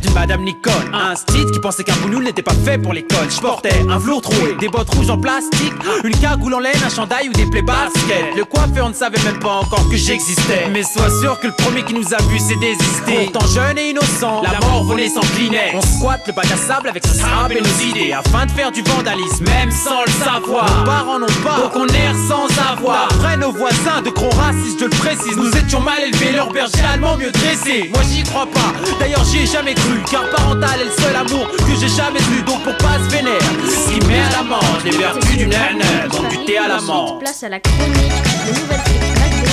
D'une 0.00 0.14
Madame 0.14 0.42
Nicole. 0.42 0.72
Un 0.92 1.14
street 1.14 1.46
qui 1.52 1.60
pensait 1.60 1.84
qu'un 1.84 1.94
bougnoul 1.96 2.24
n'était 2.24 2.42
pas 2.42 2.54
fait 2.64 2.78
pour 2.78 2.92
l'école. 2.92 3.30
Je 3.30 3.40
portais 3.40 3.84
un 3.88 3.98
velours 3.98 4.22
troué, 4.22 4.54
des 4.58 4.68
bottes 4.68 4.90
rouges 4.94 5.10
en 5.10 5.18
plastique, 5.18 5.72
une 6.04 6.16
cagoule 6.16 6.54
en 6.54 6.60
laine, 6.60 6.80
un 6.84 6.88
chandail 6.88 7.28
ou 7.28 7.32
des 7.32 7.46
plaies 7.46 7.62
basket. 7.62 8.21
Le 8.42 8.46
coiffeur 8.46 8.88
ne 8.88 8.94
savait 8.94 9.22
même 9.22 9.38
pas 9.38 9.60
encore 9.60 9.88
que 9.88 9.96
j'existais. 9.96 10.66
Mais 10.72 10.82
sois 10.82 11.08
sûr 11.20 11.38
que 11.38 11.46
le 11.46 11.52
premier 11.52 11.84
qui 11.84 11.94
nous 11.94 12.12
a 12.12 12.20
vu 12.22 12.40
c'est 12.40 12.58
désisté. 12.58 13.30
Pourtant 13.30 13.46
jeune 13.46 13.78
et 13.78 13.90
innocent, 13.90 14.42
la 14.42 14.58
mort 14.66 14.82
venait 14.82 15.08
s'incliner. 15.08 15.70
On 15.74 15.80
squatte 15.80 16.26
le 16.26 16.32
bac 16.32 16.50
à 16.50 16.56
sable 16.56 16.88
avec 16.88 17.06
sa 17.06 17.14
sable 17.14 17.58
et 17.58 17.60
nos 17.60 17.88
idées 17.88 18.12
afin 18.12 18.46
de 18.46 18.50
faire 18.50 18.72
du 18.72 18.82
vandalisme, 18.82 19.44
même 19.44 19.70
sans 19.70 20.02
le 20.04 20.10
savoir. 20.10 20.66
Nos 20.76 20.84
parents 20.84 21.18
n'ont 21.20 21.26
pas, 21.44 21.56
donc 21.58 21.76
on 21.76 21.86
erre 21.86 22.16
sans 22.26 22.48
avoir. 22.68 23.10
Après 23.12 23.36
nos 23.36 23.52
voisins 23.52 24.02
de 24.04 24.10
gros 24.10 24.30
racistes, 24.30 24.80
je 24.80 24.86
le 24.86 24.90
précise, 24.90 25.36
nous 25.36 25.56
étions 25.56 25.78
mal 25.80 26.00
élevés, 26.02 26.32
leur 26.32 26.52
berger 26.52 26.82
allemand 26.92 27.16
mieux 27.16 27.30
dressé. 27.30 27.90
Moi 27.94 28.02
j'y 28.12 28.24
crois 28.24 28.46
pas, 28.46 28.72
d'ailleurs 28.98 29.24
j'y 29.30 29.44
ai 29.44 29.46
jamais 29.46 29.74
cru, 29.74 30.02
car 30.10 30.28
parental 30.30 30.80
est 30.80 30.86
le 30.86 30.90
seul 31.00 31.14
amour 31.14 31.48
que 31.48 31.76
j'ai 31.78 31.94
jamais 31.94 32.18
eu. 32.36 32.42
Donc 32.42 32.60
pour 32.64 32.76
pas 32.78 32.98
se 33.04 33.08
vénère, 33.08 33.38
ce 33.68 33.92
qui 33.92 34.04
met 34.08 34.18
à 34.18 34.30
l'amende 34.42 34.82
les 34.84 34.90
vertus 34.90 35.36
du 35.36 35.46
nène, 35.46 35.84
donc 36.10 36.28
du 36.28 36.44
thé 36.44 36.58
à. 36.58 36.72
Place 37.20 37.42
à 37.44 37.48
la 37.50 37.60
chronique 37.60 38.31
nouvelles 38.50 38.80
frites 38.80 39.02
avec. 39.24 39.46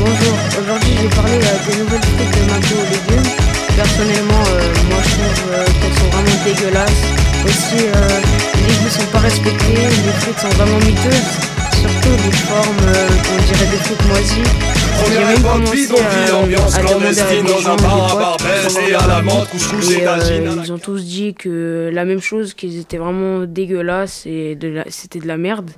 Bonjour, 0.00 0.36
aujourd'hui 0.60 0.92
je 0.96 1.02
vais 1.02 1.14
parler 1.14 1.38
euh, 1.38 1.70
des 1.70 1.76
nouvelles 1.78 2.02
frites 2.02 2.34
de 2.34 2.42
McDo 2.50 2.74
aux 2.74 2.88
légumes. 2.90 3.30
Personnellement, 3.76 4.42
euh, 4.50 4.72
moi 4.90 5.00
je 5.02 5.10
trouve 5.10 5.52
euh, 5.52 5.64
qu'elles 5.80 5.94
sont 5.94 6.10
vraiment 6.10 6.38
dégueulasses. 6.44 7.04
Aussi, 7.44 7.86
euh, 7.86 8.20
les 8.54 8.72
légumes 8.72 8.90
sont 8.90 9.06
pas 9.12 9.20
respectés, 9.20 9.74
les 10.06 10.12
frites 10.20 10.40
sont 10.40 10.48
vraiment 10.50 10.78
miteuses. 10.78 11.53
Surtout 11.80 12.16
les 12.24 12.32
formes, 12.32 12.88
euh, 12.88 13.08
on 13.32 13.42
dirait 13.46 13.70
des 13.70 13.76
frites 13.78 14.06
moisies. 14.06 14.50
J'ai 15.12 15.18
même 15.24 15.42
commencé 15.42 15.86
euh, 15.92 16.46
à 16.74 16.82
demander 16.82 17.20
à 17.20 17.42
des 17.42 17.62
gens, 17.62 17.76
des 17.76 17.82
potes, 17.82 18.40
et 19.90 20.00
euh, 20.06 20.62
ils 20.64 20.72
ont 20.72 20.78
tous 20.78 21.04
dit 21.04 21.34
que 21.34 21.90
la 21.92 22.04
même 22.04 22.20
chose, 22.20 22.54
qu'ils 22.54 22.78
étaient 22.80 22.96
vraiment 22.96 23.40
dégueulasses 23.44 24.24
et 24.26 24.56
la- 24.62 24.84
c'était 24.88 25.18
de 25.18 25.26
la 25.28 25.36
merde. 25.36 25.70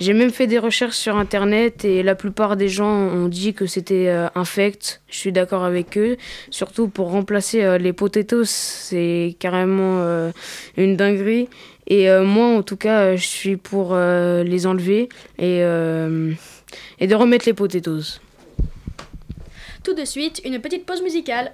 J'ai 0.00 0.12
même 0.12 0.30
fait 0.30 0.46
des 0.46 0.58
recherches 0.58 0.96
sur 0.96 1.16
internet 1.16 1.84
et 1.84 2.02
la 2.02 2.14
plupart 2.14 2.56
des 2.56 2.68
gens 2.68 2.90
ont 2.92 3.28
dit 3.28 3.54
que 3.54 3.66
c'était 3.66 4.08
euh, 4.08 4.26
infect. 4.34 5.00
Je 5.08 5.16
suis 5.18 5.32
d'accord 5.32 5.64
avec 5.64 5.96
eux. 5.96 6.16
Surtout 6.50 6.88
pour 6.88 7.10
remplacer 7.10 7.78
les 7.78 7.92
potatoes, 7.92 8.44
c'est 8.46 9.36
carrément 9.38 10.02
une 10.76 10.96
dinguerie. 10.96 11.48
Et 11.86 12.10
euh, 12.10 12.24
moi, 12.24 12.46
en 12.46 12.62
tout 12.62 12.76
cas, 12.76 13.16
je 13.16 13.26
suis 13.26 13.56
pour 13.56 13.90
euh, 13.92 14.42
les 14.42 14.66
enlever 14.66 15.08
et, 15.38 15.62
euh, 15.62 16.32
et 16.98 17.06
de 17.06 17.14
remettre 17.14 17.46
les 17.46 17.52
potatoes. 17.52 18.20
Tout 19.84 19.94
de 19.94 20.04
suite, 20.04 20.42
une 20.44 20.60
petite 20.60 20.84
pause 20.84 21.02
musicale. 21.02 21.52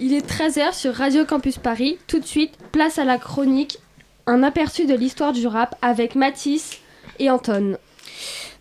Il 0.00 0.14
est 0.14 0.24
13h 0.24 0.74
sur 0.74 0.94
Radio 0.94 1.24
Campus 1.24 1.58
Paris. 1.58 1.98
Tout 2.06 2.20
de 2.20 2.24
suite, 2.24 2.52
place 2.70 3.00
à 3.00 3.04
la 3.04 3.18
chronique. 3.18 3.78
Un 4.28 4.44
aperçu 4.44 4.86
de 4.86 4.94
l'histoire 4.94 5.32
du 5.32 5.46
rap 5.48 5.74
avec 5.82 6.14
Mathis 6.14 6.78
et 7.18 7.30
Anton. 7.30 7.76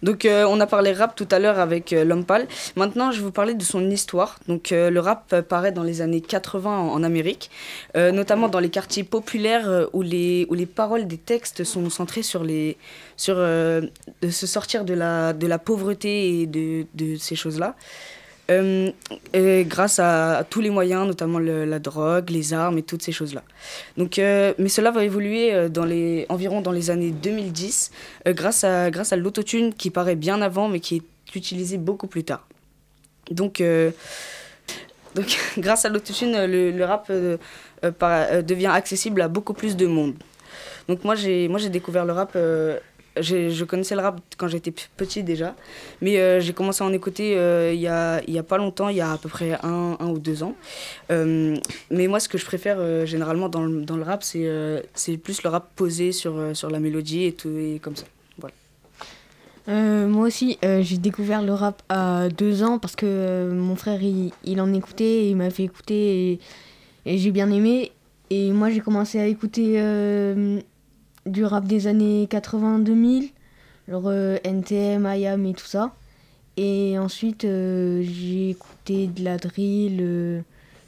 Donc 0.02 0.26
euh, 0.26 0.46
on 0.50 0.60
a 0.60 0.66
parlé 0.66 0.94
rap 0.94 1.16
tout 1.16 1.28
à 1.30 1.38
l'heure 1.38 1.60
avec 1.60 1.94
euh, 1.94 2.04
L'Homme 2.04 2.26
Pâle. 2.26 2.48
Maintenant 2.76 3.12
je 3.12 3.18
vais 3.18 3.24
vous 3.24 3.32
parler 3.32 3.54
de 3.54 3.62
son 3.62 3.88
histoire. 3.90 4.40
Donc 4.48 4.72
euh, 4.72 4.90
le 4.90 5.00
rap 5.00 5.32
euh, 5.32 5.44
paraît 5.44 5.72
dans 5.72 5.84
les 5.84 6.02
années 6.02 6.22
80 6.22 6.70
en, 6.70 6.94
en 6.94 7.04
Amérique, 7.04 7.52
notamment 7.96 8.48
dans 8.48 8.60
les 8.60 8.70
quartiers 8.70 9.04
populaires 9.04 9.88
où, 9.94 10.02
les, 10.02 10.48
où 10.50 10.56
les 10.56 10.66
paroles 10.66 11.06
des 11.06 11.18
textes 11.18 11.64
sont 11.64 11.90
centrées 11.92 12.24
sur, 12.24 12.44
de 12.44 12.76
se 13.28 14.48
sortir 14.48 14.86
de 14.86 14.94
la, 14.96 15.60
pauvreté 15.60 16.42
et 16.42 16.48
de 16.48 17.16
ces 17.20 17.36
choses-là. 17.36 17.76
Euh, 18.50 18.92
grâce 19.64 20.00
à, 20.00 20.46
tous 20.50 20.62
les 20.62 20.70
moyens, 20.70 21.06
notamment 21.06 21.40
la 21.40 21.80
drogue, 21.80 22.30
les 22.30 22.54
armes 22.54 22.78
et 22.78 22.84
toutes 22.84 23.02
ces 23.02 23.12
choses-là. 23.12 23.44
Donc, 23.98 24.20
euh, 24.20 24.54
mais 24.58 24.70
cela 24.70 24.92
va 24.92 25.04
évoluer 25.04 25.54
euh, 25.54 26.26
environ 26.30 26.62
dans 26.62 26.72
les 26.72 26.90
années 26.90 27.12
2010 27.12 27.92
euh, 28.28 28.34
grâce 28.34 28.64
à, 28.64 28.90
grâce 28.90 29.12
à 29.12 29.18
l'autotune 29.18 29.74
qui 29.74 29.90
paraît 29.90 30.16
bien 30.16 30.42
avant 30.42 30.70
mais 30.70 30.80
qui 30.80 30.98
est 30.98 31.36
utilisé 31.36 31.78
beaucoup 31.78 32.08
plus 32.08 32.24
tard. 32.24 32.48
Donc, 33.32 33.62
grâce 35.58 35.84
à 35.84 35.90
l'autotune, 35.90 36.46
le, 36.46 36.72
le 36.72 36.86
rap 36.86 37.12
devient 37.12 38.68
accessible 38.68 39.22
à 39.22 39.28
beaucoup 39.28 39.54
plus 39.54 39.76
de 39.76 39.86
monde. 39.86 40.14
Donc 40.88 41.04
moi 41.04 41.16
j'ai 41.16 41.70
découvert 41.70 42.06
le 42.06 42.14
rap 42.14 42.38
je 43.22 43.64
connaissais 43.64 43.96
le 43.96 44.02
rap 44.02 44.20
quand 44.38 44.48
j'étais 44.48 44.74
petit 44.96 45.24
déjà, 45.24 45.56
mais 46.02 46.20
euh, 46.20 46.40
j'ai 46.40 46.54
commencé 46.54 46.84
à 46.84 46.88
en 46.88 46.94
écouter 46.94 47.38
euh, 47.38 47.74
il 47.74 47.80
y, 47.80 47.88
a, 47.88 48.22
il 48.28 48.34
y 48.34 48.40
a 48.40 48.44
pas 48.44 48.58
longtemps, 48.58 48.90
il 48.90 48.98
y 48.98 49.02
a 49.02 49.12
à 49.12 49.18
peu 49.18 49.30
près 49.30 49.54
un, 49.64 49.98
un 50.00 50.08
ou 50.08 50.20
deux 50.20 50.44
ans. 50.44 50.56
Euh, 51.12 51.56
mais 51.92 52.08
moi, 52.08 52.20
ce 52.20 52.30
que 52.30 52.38
je 52.38 52.46
préfère 52.46 52.78
euh, 52.80 53.06
généralement 53.06 53.50
dans 53.50 53.64
le, 53.64 53.82
dans 53.82 53.98
le 53.98 54.04
rap, 54.04 54.24
c'est 54.24 54.46
euh, 54.46 54.82
plus 55.24 55.44
le 55.44 55.50
rap 55.50 55.70
posé 55.76 56.12
sur, 56.12 56.38
euh, 56.38 56.54
sur 56.54 56.70
la 56.70 56.80
mélodie 56.80 57.26
et 57.26 57.34
tout, 57.34 57.56
et 57.58 57.80
comme 57.82 57.96
ça. 57.96 58.06
Euh, 59.70 60.08
moi 60.08 60.28
aussi, 60.28 60.58
euh, 60.64 60.82
j'ai 60.82 60.98
découvert 60.98 61.42
le 61.42 61.54
rap 61.54 61.82
à 61.90 62.30
deux 62.30 62.64
ans 62.64 62.80
parce 62.80 62.96
que 62.96 63.06
euh, 63.06 63.54
mon 63.54 63.76
frère 63.76 64.02
il, 64.02 64.32
il 64.46 64.62
en 64.62 64.74
écoutait, 64.74 65.28
il 65.28 65.36
m'a 65.36 65.50
fait 65.50 65.64
écouter 65.64 66.40
et, 67.06 67.18
j'ai 67.18 67.32
bien 67.32 67.52
aimé. 67.52 67.92
Et 68.30 68.52
moi 68.52 68.70
j'ai 68.70 68.80
commencé 68.80 69.20
à 69.20 69.26
écouter 69.26 69.74
euh, 69.78 70.60
du 71.28 71.46
rap 71.46 71.66
des 71.66 71.88
années 71.88 72.28
80-2000, 72.30 73.32
genre 73.90 74.04
euh, 74.08 74.38
NTM, 74.44 75.06
IAM 75.06 75.46
et 75.46 75.54
tout 75.54 75.66
ça. 75.66 75.92
Et 76.58 76.98
ensuite 76.98 77.46
euh, 77.46 78.02
j'ai 78.04 78.52
écouté 78.52 79.08
de 79.08 79.24
la 79.24 79.38
drill, 79.38 80.00
euh, 80.02 80.42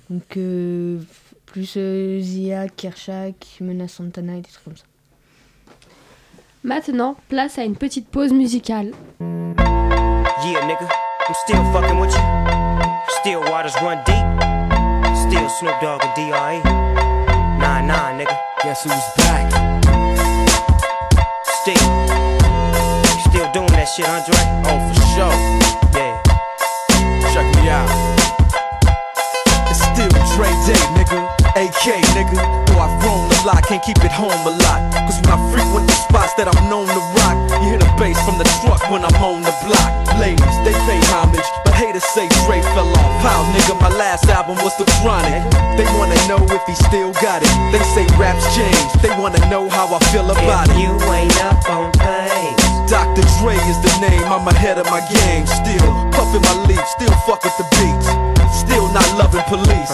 donc 0.09 0.37
euh, 0.37 0.99
plus 1.45 1.73
euh, 1.77 2.19
Zia, 2.21 2.67
Kershak, 2.67 3.57
Menace 3.61 3.93
Santana 3.93 4.33
et 4.37 4.41
des 4.41 4.49
trucs 4.49 4.63
comme 4.63 4.77
ça. 4.77 4.83
Maintenant, 6.63 7.15
place 7.29 7.57
à 7.57 7.63
une 7.63 7.75
petite 7.75 8.07
pause 8.09 8.33
musicale. 8.33 8.91
Yeah, 9.21 10.65
nigga, 10.65 10.89
I'm 11.27 11.35
still 11.45 11.63
fucking 11.71 11.99
with 11.99 12.13
you. 12.13 12.21
Still 13.21 13.39
waters 13.51 13.75
run 13.81 13.99
deep. 14.05 14.25
Still 15.15 15.47
Snoop 15.49 15.79
Dogg 15.81 16.03
and 16.03 16.15
D.R.E. 16.15 16.61
Nah, 17.59 17.81
nah, 17.81 18.11
nigga. 18.17 18.35
Guess 18.63 18.83
who's 18.83 18.93
back? 19.17 19.58
Still. 21.69 22.09
Still 23.29 23.51
doing 23.53 23.69
that 23.77 23.85
shit, 23.93 24.09
Andre? 24.09 24.41
Oh, 24.65 24.81
for 24.89 25.05
sure. 25.13 25.37
Yeah. 25.93 26.17
Check 27.29 27.45
me 27.61 27.69
out. 27.69 27.85
It's 29.69 29.77
still 29.77 30.09
Dre 30.33 30.49
Day, 30.65 30.81
nigga. 30.97 31.29
AK, 31.53 32.01
nigga. 32.17 32.41
Though 32.65 32.81
I've 32.81 32.97
grown 33.01 33.21
a 33.21 33.37
lot, 33.45 33.61
can't 33.67 33.83
keep 33.83 34.01
it 34.01 34.11
home 34.11 34.33
a 34.49 34.53
lot. 34.65 34.81
Cause 35.05 35.21
when 35.21 35.29
I 35.29 35.37
frequent 35.53 35.85
the 35.85 35.93
spots 35.93 36.33
that 36.41 36.49
I'm 36.49 36.69
known 36.69 36.87
to 36.89 37.01
rock, 37.21 37.37
hear 37.69 37.77
the 37.77 37.91
bass 38.01 38.17
from 38.25 38.41
the 38.41 38.49
truck 38.65 38.81
when 38.89 39.05
I'm 39.05 39.13
on 39.21 39.45
the 39.45 39.53
block. 39.61 39.91
Ladies, 40.17 40.57
they 40.65 40.73
pay 40.89 40.97
homage, 41.13 41.45
but 41.63 41.73
haters 41.77 42.03
say 42.17 42.25
Dre 42.45 42.61
fell 42.73 42.89
off. 42.89 43.13
How, 43.21 43.45
nigga, 43.53 43.77
my 43.79 43.93
last 43.93 44.25
album 44.25 44.57
was 44.65 44.73
The 44.81 44.89
Chronic. 44.99 45.45
They 45.77 45.85
wanna 45.93 46.17
know 46.25 46.41
if 46.49 46.63
he 46.65 46.73
still 46.89 47.13
got 47.21 47.45
it. 47.45 47.53
They 47.69 47.83
say 47.93 48.09
raps 48.17 48.43
change, 48.57 48.89
they 49.05 49.13
wanna 49.21 49.39
know 49.53 49.69
how 49.69 49.85
I 49.93 49.99
feel 50.09 50.25
about 50.25 50.65
If 50.67 50.75
it. 50.75 50.81
you 50.81 50.91
ain't 51.13 51.37
up 51.45 51.61
on 51.69 51.91
pace. 51.93 52.57
Dr. 52.89 53.21
Dre 53.37 53.53
is 53.69 53.77
the 53.85 53.93
name, 54.01 54.25
I'm 54.25 54.47
ahead 54.49 54.79
of 54.81 54.89
my 54.89 55.01
game. 55.13 55.45
Still 55.45 55.89
puffin' 56.09 56.41
my 56.41 56.55
leaf, 56.65 56.81
still 56.97 57.13
fuck 57.29 57.43
with 57.45 57.55
the 57.61 57.67
beats. 57.77 58.09
Still 58.65 58.89
not 58.91 59.05
loving 59.21 59.45
police. 59.45 59.93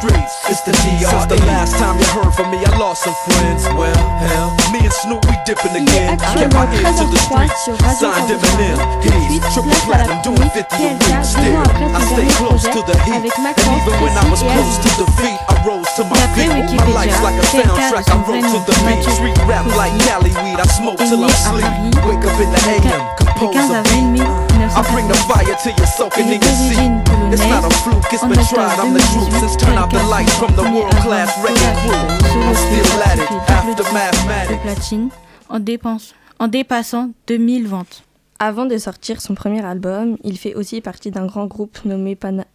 It's 0.01 0.61
the 0.65 0.73
DR. 0.81 1.05
Since 1.05 1.29
the 1.29 1.39
last 1.45 1.77
time 1.77 1.93
you 2.01 2.07
heard 2.09 2.33
from 2.33 2.49
me, 2.49 2.57
I 2.65 2.73
lost 2.81 3.05
some 3.05 3.13
friends. 3.29 3.69
Well, 3.77 3.93
hell, 4.17 4.49
me 4.73 4.81
and 4.81 4.93
Snoop, 4.93 5.21
we 5.29 5.37
dipping 5.45 5.77
again. 5.77 6.17
I 6.17 6.41
kept 6.41 6.53
my 6.57 6.65
ear 6.73 6.89
to 6.89 7.05
the 7.05 7.19
streets. 7.21 7.69
Signed 8.01 8.25
Eminem. 8.33 8.81
He's 9.29 9.45
triple 9.53 9.77
platinum, 9.85 10.17
doing 10.25 10.49
50 10.49 10.57
a 10.57 10.97
week. 10.97 11.21
Still, 11.21 11.61
I 11.93 12.01
stay 12.09 12.29
close 12.41 12.65
to 12.65 12.81
the 12.81 12.97
heat. 13.05 13.29
And 13.29 13.53
even 13.77 13.95
when 14.01 14.13
I 14.17 14.25
was 14.33 14.41
close 14.41 14.77
to 14.81 14.89
the 14.97 15.05
defeat, 15.05 15.37
I 15.45 15.53
rose 15.69 15.89
to 15.97 16.03
my 16.09 16.17
D'après 16.17 16.49
feet. 16.49 16.81
My 16.81 17.05
life's 17.05 17.21
like 17.21 17.37
a 17.37 17.45
Wikipédia, 17.45 17.69
soundtrack. 17.69 18.05
I 18.09 18.17
wrote 18.25 18.45
to 18.49 18.59
the 18.65 18.75
beat. 18.81 19.05
Street 19.05 19.37
rap 19.45 19.65
like 19.77 19.93
Cali 20.09 20.33
weed. 20.41 20.57
I 20.57 20.65
smoke 20.65 20.97
till 20.97 21.21
I'm 21.21 21.29
sleep. 21.45 21.93
Wake 22.09 22.25
up 22.25 22.41
in 22.41 22.49
the 22.49 22.61
AM, 22.73 23.05
compose 23.21 23.69
a 23.69 23.85
beat. 23.93 24.50
I 24.69 24.81
bring 24.93 25.07
the 25.07 25.15
fire 25.27 25.55
till 25.61 25.73
you're 25.75 25.87
soaking 25.87 26.27
in 26.27 26.41
your 26.41 26.55
seat. 26.55 26.91
It's 27.33 27.45
not 27.49 27.65
a 27.65 27.69
fluke, 27.69 28.05
it's 28.13 28.21
been 28.23 28.45
tried. 28.45 28.79
I'm 28.79 28.93
the 28.93 28.99
truth. 29.11 29.31
Since 29.39 29.57
turn 29.57 29.77
out 29.77 29.89
the 29.89 30.03
lights 30.09 30.35
from 30.37 30.53
the 30.55 30.63
world 30.63 30.93
class 31.01 31.29
wrecking 31.41 31.75
crew. 31.81 31.93
I'm 31.95 32.55
still 32.55 33.01
at 33.03 33.17
it 33.17 33.31
after 33.49 33.73
de 33.75 33.83
mathematics. 33.93 34.61
platine 34.63 35.09
en, 35.49 35.59
dépense, 35.59 36.13
en 36.39 36.47
dépassant 36.47 37.11
2000 37.27 37.67
ventes. 37.67 38.03
Avant 38.39 38.65
de 38.65 38.77
sortir 38.77 39.21
son 39.21 39.35
premier 39.35 39.63
album, 39.65 40.17
il 40.23 40.37
fait 40.37 40.55
aussi 40.55 40.81
partie 40.81 41.11
d'un 41.11 41.25
grand 41.25 41.45
groupe 41.47 41.77
nommé 41.85 42.15
Pana- 42.15 42.45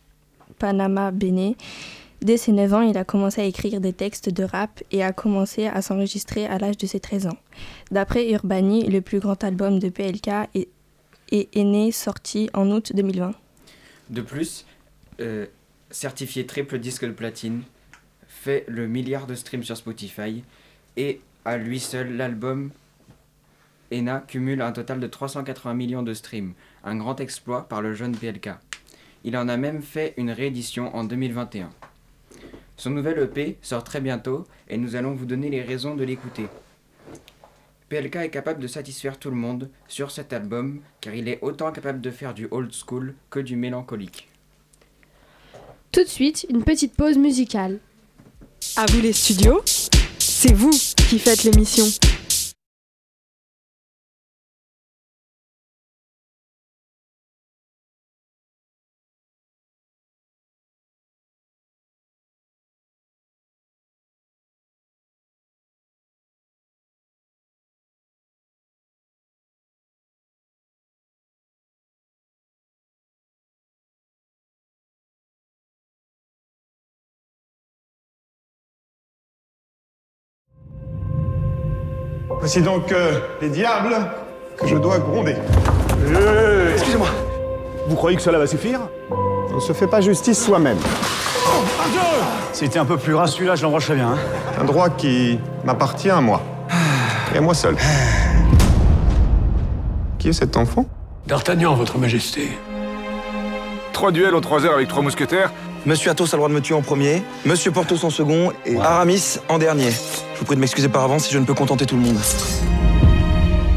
Panama 0.58 1.10
Bene. 1.10 1.54
Dès 2.22 2.38
ses 2.38 2.52
9 2.52 2.72
ans, 2.74 2.80
il 2.80 2.96
a 2.96 3.04
commencé 3.04 3.42
à 3.42 3.44
écrire 3.44 3.80
des 3.80 3.92
textes 3.92 4.30
de 4.30 4.42
rap 4.42 4.82
et 4.90 5.04
a 5.04 5.12
commencé 5.12 5.66
à 5.66 5.82
s'enregistrer 5.82 6.46
à 6.46 6.58
l'âge 6.58 6.78
de 6.78 6.86
ses 6.86 6.98
13 6.98 7.26
ans. 7.26 7.36
D'après 7.90 8.30
Urbani, 8.30 8.84
le 8.88 9.00
plus 9.02 9.20
grand 9.20 9.44
album 9.44 9.78
de 9.78 9.90
PLK 9.90 10.28
est, 10.54 10.68
est, 11.32 11.54
est 11.56 11.64
né 11.64 11.92
sorti 11.92 12.50
en 12.54 12.70
août 12.70 12.92
2020. 12.94 13.34
De 14.10 14.20
plus, 14.20 14.66
euh, 15.20 15.46
certifié 15.90 16.46
triple 16.46 16.78
disque 16.78 17.04
de 17.04 17.12
platine, 17.12 17.62
fait 18.28 18.64
le 18.68 18.86
milliard 18.86 19.26
de 19.26 19.34
streams 19.34 19.64
sur 19.64 19.76
Spotify 19.76 20.44
et 20.96 21.20
à 21.44 21.56
lui 21.56 21.80
seul, 21.80 22.16
l'album 22.16 22.70
ENA 23.92 24.20
cumule 24.20 24.62
un 24.62 24.72
total 24.72 25.00
de 25.00 25.06
380 25.06 25.74
millions 25.74 26.02
de 26.02 26.14
streams, 26.14 26.54
un 26.84 26.96
grand 26.96 27.20
exploit 27.20 27.68
par 27.68 27.82
le 27.82 27.94
jeune 27.94 28.16
PLK. 28.16 28.50
Il 29.24 29.36
en 29.36 29.48
a 29.48 29.56
même 29.56 29.82
fait 29.82 30.14
une 30.16 30.30
réédition 30.30 30.94
en 30.94 31.04
2021. 31.04 31.70
Son 32.76 32.90
nouvel 32.90 33.18
EP 33.18 33.56
sort 33.62 33.84
très 33.84 34.00
bientôt 34.00 34.46
et 34.68 34.76
nous 34.76 34.96
allons 34.96 35.14
vous 35.14 35.24
donner 35.24 35.50
les 35.50 35.62
raisons 35.62 35.94
de 35.94 36.04
l'écouter. 36.04 36.46
PLK 37.88 38.16
est 38.16 38.30
capable 38.30 38.60
de 38.60 38.66
satisfaire 38.66 39.18
tout 39.18 39.30
le 39.30 39.36
monde 39.36 39.70
sur 39.86 40.10
cet 40.10 40.32
album 40.32 40.80
car 41.00 41.14
il 41.14 41.28
est 41.28 41.38
autant 41.42 41.70
capable 41.70 42.00
de 42.00 42.10
faire 42.10 42.34
du 42.34 42.48
old 42.50 42.72
school 42.72 43.14
que 43.30 43.38
du 43.38 43.54
mélancolique. 43.54 44.28
Tout 45.92 46.02
de 46.02 46.08
suite, 46.08 46.46
une 46.50 46.64
petite 46.64 46.94
pause 46.94 47.16
musicale. 47.16 47.78
À 48.76 48.86
vous 48.86 49.00
les 49.00 49.12
studios, 49.12 49.62
c'est 50.18 50.52
vous 50.52 50.72
qui 51.08 51.18
faites 51.18 51.44
l'émission. 51.44 51.84
Voici 82.46 82.62
donc 82.62 82.92
euh, 82.92 83.18
les 83.42 83.48
diables 83.48 83.96
que 84.56 84.68
je 84.68 84.76
dois 84.76 85.00
gronder. 85.00 85.34
Euh, 86.14 86.74
Excusez-moi. 86.74 87.08
Vous 87.88 87.96
croyez 87.96 88.16
que 88.16 88.22
cela 88.22 88.38
va 88.38 88.46
suffire? 88.46 88.78
On 89.10 89.56
ne 89.56 89.60
se 89.60 89.72
fait 89.72 89.88
pas 89.88 90.00
justice 90.00 90.44
soi-même. 90.44 90.78
C'était 92.52 92.78
un 92.78 92.84
peu 92.84 92.98
plus 92.98 93.16
ras 93.16 93.26
celui-là, 93.26 93.56
je 93.56 93.64
l'embrancherais 93.64 93.96
bien. 93.96 94.10
Hein. 94.12 94.60
Un 94.60 94.64
droit 94.64 94.90
qui 94.90 95.40
m'appartient 95.64 96.08
à 96.08 96.20
moi. 96.20 96.40
Et 97.34 97.38
à 97.38 97.40
moi 97.40 97.52
seul. 97.52 97.74
Qui 100.20 100.28
est 100.28 100.32
cet 100.32 100.56
enfant? 100.56 100.86
D'Artagnan, 101.26 101.74
votre 101.74 101.98
majesté. 101.98 102.56
Trois 103.92 104.12
duels 104.12 104.36
en 104.36 104.40
trois 104.40 104.64
heures 104.64 104.74
avec 104.74 104.86
trois 104.86 105.02
mousquetaires. 105.02 105.50
Monsieur 105.84 106.12
Athos 106.12 106.26
a 106.26 106.28
le 106.34 106.36
droit 106.36 106.48
de 106.48 106.54
me 106.54 106.60
tuer 106.60 106.76
en 106.76 106.82
premier, 106.82 107.24
Monsieur 107.44 107.72
Porthos 107.72 108.04
en 108.04 108.10
second 108.10 108.52
et 108.64 108.78
Aramis 108.78 109.40
en 109.48 109.58
dernier. 109.58 109.90
Je 110.36 110.40
vous 110.40 110.44
prie 110.44 110.56
de 110.56 110.60
m'excuser 110.60 110.90
par 110.90 111.02
avance 111.02 111.24
si 111.24 111.32
je 111.32 111.38
ne 111.38 111.46
peux 111.46 111.54
contenter 111.54 111.86
tout 111.86 111.96
le 111.96 112.02
monde. 112.02 112.18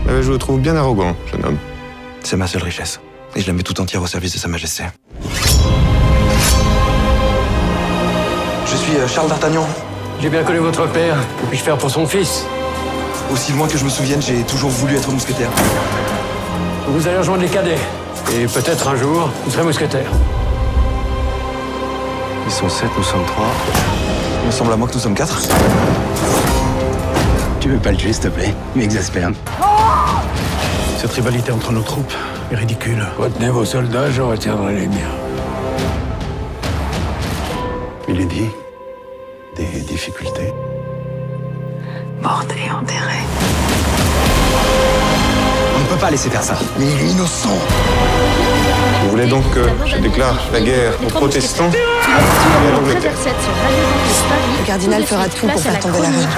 Euh, 0.09 0.21
je 0.21 0.29
vous 0.29 0.37
trouve 0.37 0.59
bien 0.59 0.75
arrogant, 0.75 1.15
jeune 1.31 1.45
homme. 1.45 1.57
C'est 2.21 2.35
ma 2.35 2.47
seule 2.47 2.63
richesse. 2.63 2.99
Et 3.33 3.39
je 3.39 3.47
la 3.47 3.53
mets 3.53 3.63
tout 3.63 3.79
entière 3.79 4.01
au 4.01 4.07
service 4.07 4.33
de 4.33 4.39
Sa 4.39 4.49
Majesté. 4.49 4.83
Je 8.65 8.75
suis 8.75 8.97
euh, 8.97 9.07
Charles 9.07 9.29
d'Artagnan. 9.29 9.65
J'ai 10.21 10.29
bien 10.29 10.43
connu 10.43 10.59
votre 10.59 10.85
père. 10.87 11.15
Que 11.39 11.45
puis-je 11.47 11.63
faire 11.63 11.77
pour 11.77 11.89
son 11.89 12.05
fils? 12.05 12.43
Aussi 13.31 13.53
loin 13.53 13.69
que 13.69 13.77
je 13.77 13.85
me 13.85 13.89
souvienne, 13.89 14.21
j'ai 14.21 14.43
toujours 14.43 14.69
voulu 14.69 14.97
être 14.97 15.09
mousquetaire. 15.09 15.49
Vous 16.89 17.07
allez 17.07 17.19
rejoindre 17.19 17.41
les 17.41 17.47
cadets. 17.47 17.79
Et 18.33 18.47
peut-être 18.47 18.89
un 18.89 18.97
jour, 18.97 19.29
vous 19.45 19.51
serez 19.51 19.63
mousquetaire. 19.63 20.11
Ils 22.45 22.51
sont 22.51 22.67
sept, 22.67 22.89
nous 22.97 23.03
sommes 23.03 23.25
trois. 23.27 23.47
Il 24.43 24.47
me 24.47 24.51
semble 24.51 24.73
à 24.73 24.75
moi 24.75 24.89
que 24.89 24.95
nous 24.95 24.99
sommes 24.99 25.15
quatre. 25.15 25.41
Tu 27.69 27.75
veux 27.75 27.81
pas 27.81 27.91
le 27.91 27.97
tuer, 27.97 28.11
s'il 28.11 28.23
te 28.23 28.27
plaît 28.29 28.51
Il 28.73 28.81
m'exaspère. 28.81 29.29
Cette 30.97 31.11
rivalité 31.11 31.51
entre 31.51 31.71
nos 31.71 31.83
troupes 31.83 32.11
est 32.51 32.55
ridicule. 32.55 33.05
Retenez 33.15 33.49
vos 33.49 33.63
soldats, 33.63 34.09
je 34.09 34.23
retiendrai 34.23 34.73
les 34.73 34.87
miens. 34.87 35.13
Il 38.07 38.21
est 38.21 38.25
dit 38.25 38.49
des 39.55 39.81
difficultés? 39.81 40.51
Morte 42.23 42.51
et 42.53 42.71
enterrée. 42.71 43.23
On 45.75 45.79
ne 45.79 45.85
peut 45.89 46.01
pas 46.01 46.09
laisser 46.09 46.31
faire 46.31 46.41
ça. 46.41 46.57
Mais 46.79 46.85
il 46.87 47.01
est 47.01 47.11
innocent. 47.11 47.49
Voulez 49.19 49.31
donc 49.31 49.51
que 49.51 49.67
je 49.85 49.97
déclare 49.97 50.39
la 50.53 50.61
guerre 50.61 50.93
aux 51.03 51.11
protestants 51.11 51.67
et 51.67 52.67
à 52.67 52.71
l'Angleterre 52.71 53.11
Le 53.11 54.65
cardinal 54.65 55.03
fera 55.03 55.27
tout 55.27 55.45
pour 55.45 55.59
faire 55.59 55.77
tomber 55.77 55.99
la 55.99 56.07
reine. 56.07 56.29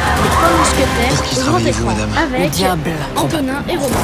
Pour 1.13 1.21
qui 1.21 1.35
travaillez-vous, 1.37 1.85
madame 1.85 2.09
Avec 2.17 2.41
Le 2.41 2.49
diable. 2.49 2.89
Antonin 3.15 3.61
et 3.69 3.77
Romain. 3.77 4.01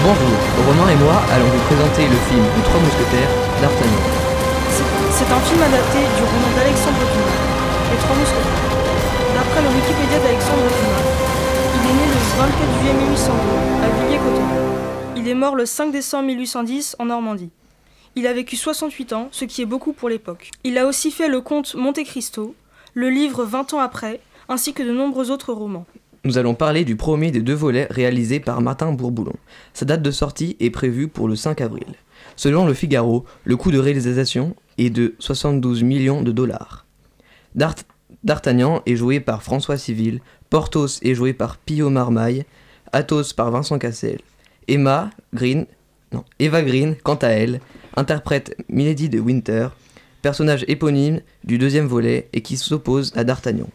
Bonjour, 0.00 0.32
Romain 0.64 0.88
et 0.88 0.96
moi 0.96 1.20
allons 1.28 1.52
vous 1.52 1.60
présenter 1.68 2.08
le 2.08 2.16
film 2.24 2.40
Les 2.40 2.64
Trois 2.64 2.80
Mousquetaires 2.80 3.32
d'Artagnan. 3.60 4.04
C'est 5.12 5.28
un 5.28 5.40
film 5.44 5.60
adapté 5.60 6.08
du 6.16 6.22
roman 6.24 6.50
d'Alexandre 6.56 7.04
Dumas, 7.04 7.36
Les 7.92 8.00
Trois 8.00 8.16
Mousquetaires. 8.16 8.64
D'après 9.36 9.60
le 9.60 9.68
Wikipédia 9.76 10.24
d'Alexandre 10.24 10.72
Dumas, 10.72 11.04
il 11.76 11.82
est 11.84 11.96
né 12.00 12.06
le 12.08 12.20
24 12.40 12.64
juillet 12.80 12.96
1802 12.96 13.28
à 13.84 13.88
Villiers-Coton. 13.92 14.75
Il 15.26 15.30
est 15.30 15.34
mort 15.34 15.56
le 15.56 15.66
5 15.66 15.90
décembre 15.90 16.26
1810 16.28 16.94
en 17.00 17.06
Normandie. 17.06 17.50
Il 18.14 18.28
a 18.28 18.32
vécu 18.32 18.54
68 18.54 19.12
ans, 19.12 19.26
ce 19.32 19.44
qui 19.44 19.60
est 19.60 19.66
beaucoup 19.66 19.92
pour 19.92 20.08
l'époque. 20.08 20.52
Il 20.62 20.78
a 20.78 20.86
aussi 20.86 21.10
fait 21.10 21.26
le 21.28 21.40
conte 21.40 21.74
Monte 21.74 22.04
Cristo, 22.04 22.54
le 22.94 23.10
livre 23.10 23.42
20 23.44 23.74
ans 23.74 23.80
après, 23.80 24.20
ainsi 24.48 24.72
que 24.72 24.84
de 24.84 24.92
nombreux 24.92 25.32
autres 25.32 25.52
romans. 25.52 25.84
Nous 26.22 26.38
allons 26.38 26.54
parler 26.54 26.84
du 26.84 26.94
premier 26.94 27.32
des 27.32 27.42
deux 27.42 27.54
volets 27.56 27.88
réalisés 27.90 28.38
par 28.38 28.60
Martin 28.60 28.92
Bourboulon. 28.92 29.32
Sa 29.74 29.84
date 29.84 30.00
de 30.00 30.12
sortie 30.12 30.56
est 30.60 30.70
prévue 30.70 31.08
pour 31.08 31.26
le 31.26 31.34
5 31.34 31.60
avril. 31.60 31.88
Selon 32.36 32.64
le 32.64 32.72
Figaro, 32.72 33.24
le 33.42 33.56
coût 33.56 33.72
de 33.72 33.80
réalisation 33.80 34.54
est 34.78 34.90
de 34.90 35.16
72 35.18 35.82
millions 35.82 36.22
de 36.22 36.30
dollars. 36.30 36.86
D'Art- 37.56 37.74
D'Artagnan 38.22 38.80
est 38.86 38.94
joué 38.94 39.18
par 39.18 39.42
François 39.42 39.76
Civil, 39.76 40.20
Porthos 40.50 41.00
est 41.02 41.14
joué 41.16 41.32
par 41.32 41.56
Pio 41.56 41.90
Marmaille, 41.90 42.44
Athos 42.92 43.34
par 43.36 43.50
Vincent 43.50 43.80
Cassel, 43.80 44.20
Emma 44.68 45.10
Green, 45.32 45.66
non, 46.12 46.24
Eva 46.38 46.62
Green, 46.62 46.96
quant 47.02 47.16
à 47.16 47.28
elle, 47.28 47.60
interprète 47.96 48.56
Milady 48.68 49.08
de 49.08 49.20
Winter, 49.20 49.68
personnage 50.22 50.64
éponyme 50.68 51.20
du 51.44 51.58
deuxième 51.58 51.86
volet 51.86 52.28
et 52.32 52.42
qui 52.42 52.56
s'oppose 52.56 53.12
à 53.16 53.24
D'Artagnan. 53.24 53.68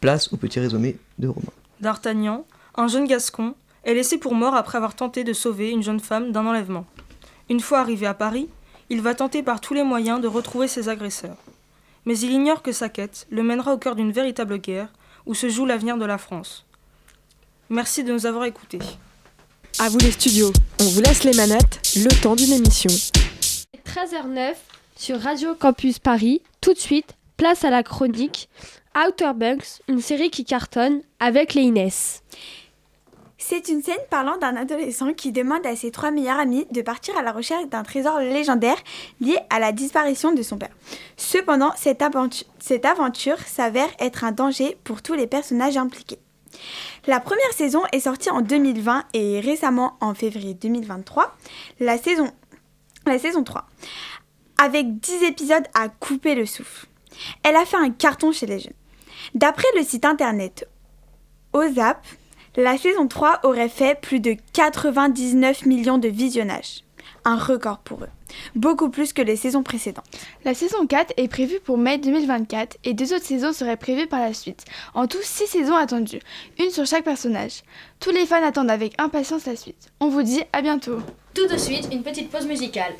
Place 0.00 0.32
au 0.32 0.36
petit 0.36 0.60
résumé 0.60 0.96
de 1.18 1.28
Romain. 1.28 1.52
D'Artagnan, 1.80 2.44
un 2.76 2.88
jeune 2.88 3.06
gascon, 3.06 3.54
est 3.84 3.94
laissé 3.94 4.18
pour 4.18 4.34
mort 4.34 4.54
après 4.54 4.76
avoir 4.76 4.94
tenté 4.94 5.24
de 5.24 5.32
sauver 5.32 5.70
une 5.70 5.82
jeune 5.82 6.00
femme 6.00 6.32
d'un 6.32 6.46
enlèvement. 6.46 6.86
Une 7.48 7.60
fois 7.60 7.80
arrivé 7.80 8.06
à 8.06 8.14
Paris, 8.14 8.48
il 8.88 9.02
va 9.02 9.14
tenter 9.14 9.42
par 9.42 9.60
tous 9.60 9.74
les 9.74 9.82
moyens 9.82 10.20
de 10.20 10.28
retrouver 10.28 10.68
ses 10.68 10.88
agresseurs. 10.88 11.36
Mais 12.04 12.18
il 12.18 12.30
ignore 12.30 12.62
que 12.62 12.72
sa 12.72 12.88
quête 12.88 13.26
le 13.30 13.42
mènera 13.42 13.74
au 13.74 13.78
cœur 13.78 13.96
d'une 13.96 14.12
véritable 14.12 14.58
guerre 14.58 14.92
où 15.26 15.34
se 15.34 15.48
joue 15.48 15.66
l'avenir 15.66 15.96
de 15.96 16.04
la 16.04 16.18
France. 16.18 16.66
Merci 17.68 18.04
de 18.04 18.12
nous 18.12 18.26
avoir 18.26 18.44
écoutés. 18.44 18.80
À 19.78 19.88
vous 19.88 19.98
les 19.98 20.10
studios, 20.10 20.52
on 20.80 20.84
vous 20.84 21.00
laisse 21.00 21.24
les 21.24 21.32
manettes, 21.32 21.80
le 21.96 22.22
temps 22.22 22.34
d'une 22.34 22.52
émission. 22.52 22.90
13h09 23.86 24.54
sur 24.96 25.18
Radio 25.20 25.54
Campus 25.54 25.98
Paris. 25.98 26.42
Tout 26.60 26.74
de 26.74 26.78
suite, 26.78 27.14
place 27.36 27.64
à 27.64 27.70
la 27.70 27.82
chronique 27.82 28.50
Outer 28.96 29.32
Banks, 29.34 29.80
une 29.88 30.00
série 30.00 30.30
qui 30.30 30.44
cartonne 30.44 31.00
avec 31.18 31.54
les 31.54 31.62
Inès. 31.62 32.22
C'est 33.38 33.68
une 33.68 33.82
scène 33.82 33.96
parlant 34.10 34.36
d'un 34.36 34.54
adolescent 34.56 35.14
qui 35.14 35.32
demande 35.32 35.64
à 35.64 35.74
ses 35.74 35.90
trois 35.90 36.10
meilleurs 36.10 36.38
amis 36.38 36.66
de 36.70 36.82
partir 36.82 37.16
à 37.16 37.22
la 37.22 37.32
recherche 37.32 37.66
d'un 37.68 37.82
trésor 37.82 38.18
légendaire 38.20 38.76
lié 39.20 39.38
à 39.48 39.58
la 39.58 39.72
disparition 39.72 40.32
de 40.32 40.42
son 40.42 40.58
père. 40.58 40.76
Cependant, 41.16 41.72
cette 41.76 42.02
aventure, 42.02 42.46
cette 42.58 42.84
aventure 42.84 43.38
s'avère 43.38 43.88
être 43.98 44.24
un 44.24 44.32
danger 44.32 44.76
pour 44.84 45.00
tous 45.00 45.14
les 45.14 45.26
personnages 45.26 45.78
impliqués. 45.78 46.18
La 47.06 47.18
première 47.18 47.52
saison 47.52 47.82
est 47.92 48.00
sortie 48.00 48.30
en 48.30 48.42
2020 48.42 49.04
et 49.14 49.40
récemment 49.40 49.96
en 50.00 50.14
février 50.14 50.52
2023, 50.54 51.34
la 51.80 51.96
saison, 51.96 52.30
la 53.06 53.18
saison 53.18 53.42
3, 53.42 53.66
avec 54.62 55.00
10 55.00 55.24
épisodes 55.24 55.66
à 55.74 55.88
couper 55.88 56.34
le 56.34 56.44
souffle. 56.44 56.86
Elle 57.42 57.56
a 57.56 57.64
fait 57.64 57.78
un 57.78 57.90
carton 57.90 58.32
chez 58.32 58.46
les 58.46 58.58
jeunes. 58.58 58.74
D'après 59.34 59.66
le 59.76 59.82
site 59.82 60.04
internet 60.04 60.68
OZAP, 61.52 62.04
la 62.56 62.76
saison 62.76 63.08
3 63.08 63.40
aurait 63.44 63.68
fait 63.68 63.98
plus 63.98 64.20
de 64.20 64.36
99 64.52 65.66
millions 65.66 65.98
de 65.98 66.08
visionnages. 66.08 66.84
Un 67.24 67.36
record 67.36 67.78
pour 67.78 68.02
eux. 68.04 68.08
Beaucoup 68.54 68.90
plus 68.90 69.12
que 69.12 69.22
les 69.22 69.36
saisons 69.36 69.62
précédentes. 69.62 70.04
La 70.44 70.54
saison 70.54 70.86
4 70.86 71.14
est 71.16 71.28
prévue 71.28 71.60
pour 71.60 71.78
mai 71.78 71.98
2024 71.98 72.78
et 72.84 72.94
deux 72.94 73.12
autres 73.14 73.24
saisons 73.24 73.52
seraient 73.52 73.76
prévues 73.76 74.06
par 74.06 74.20
la 74.20 74.34
suite. 74.34 74.64
En 74.94 75.06
tout, 75.06 75.22
6 75.22 75.46
saisons 75.46 75.76
attendues, 75.76 76.20
une 76.58 76.70
sur 76.70 76.86
chaque 76.86 77.04
personnage. 77.04 77.62
Tous 78.00 78.10
les 78.10 78.26
fans 78.26 78.44
attendent 78.44 78.70
avec 78.70 79.00
impatience 79.00 79.46
la 79.46 79.56
suite. 79.56 79.90
On 80.00 80.08
vous 80.08 80.22
dit 80.22 80.42
à 80.52 80.62
bientôt. 80.62 80.98
Tout 81.34 81.46
de 81.46 81.56
suite, 81.56 81.88
une 81.92 82.02
petite 82.02 82.30
pause 82.30 82.46
musicale. 82.46 82.94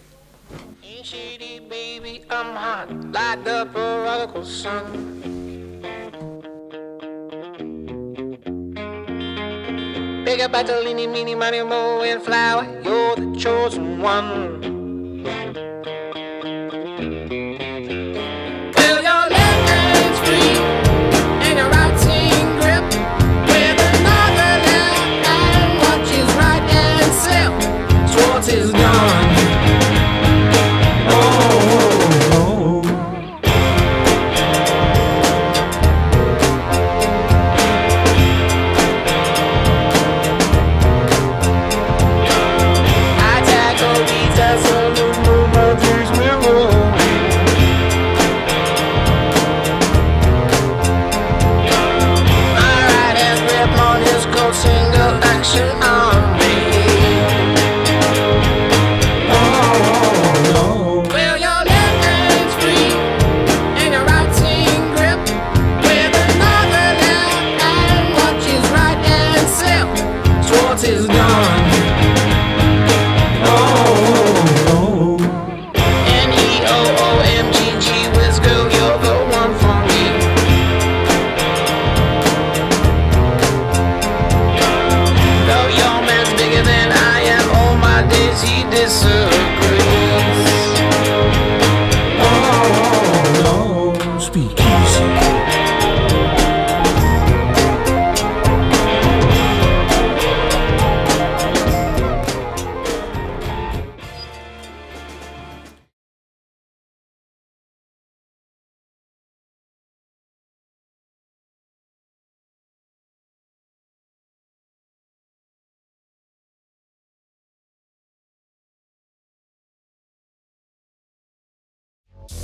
Meeny, 11.06 11.34
and 12.12 12.22
flower. 12.22 12.64
You're 12.84 13.16
the 13.16 13.38
chosen 13.38 14.00
one. 14.00 14.79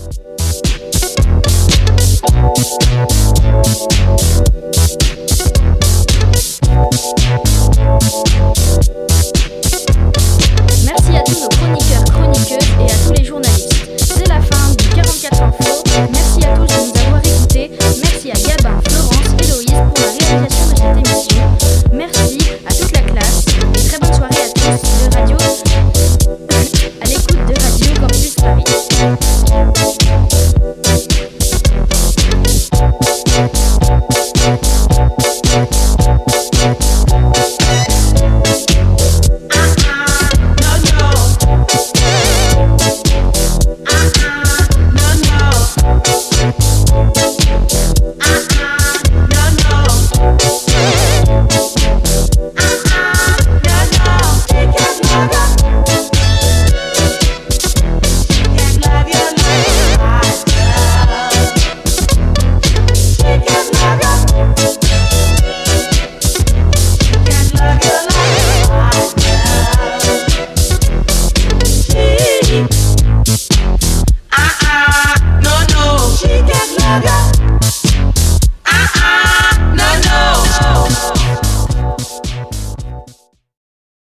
Merci 0.06 0.20
à 11.16 11.22
tous 11.22 11.40
nos 11.40 11.48
chroniqueurs, 11.48 12.04
chroniqueuses 12.04 12.68
et 12.80 12.84
à 12.84 12.94
tous 13.04 13.12
les 13.18 13.24
journalistes. 13.24 13.74
C'est 13.96 14.28
la 14.28 14.40
fin 14.40 14.70
du 14.78 14.88
44 14.90 15.42
ans. 15.42 15.65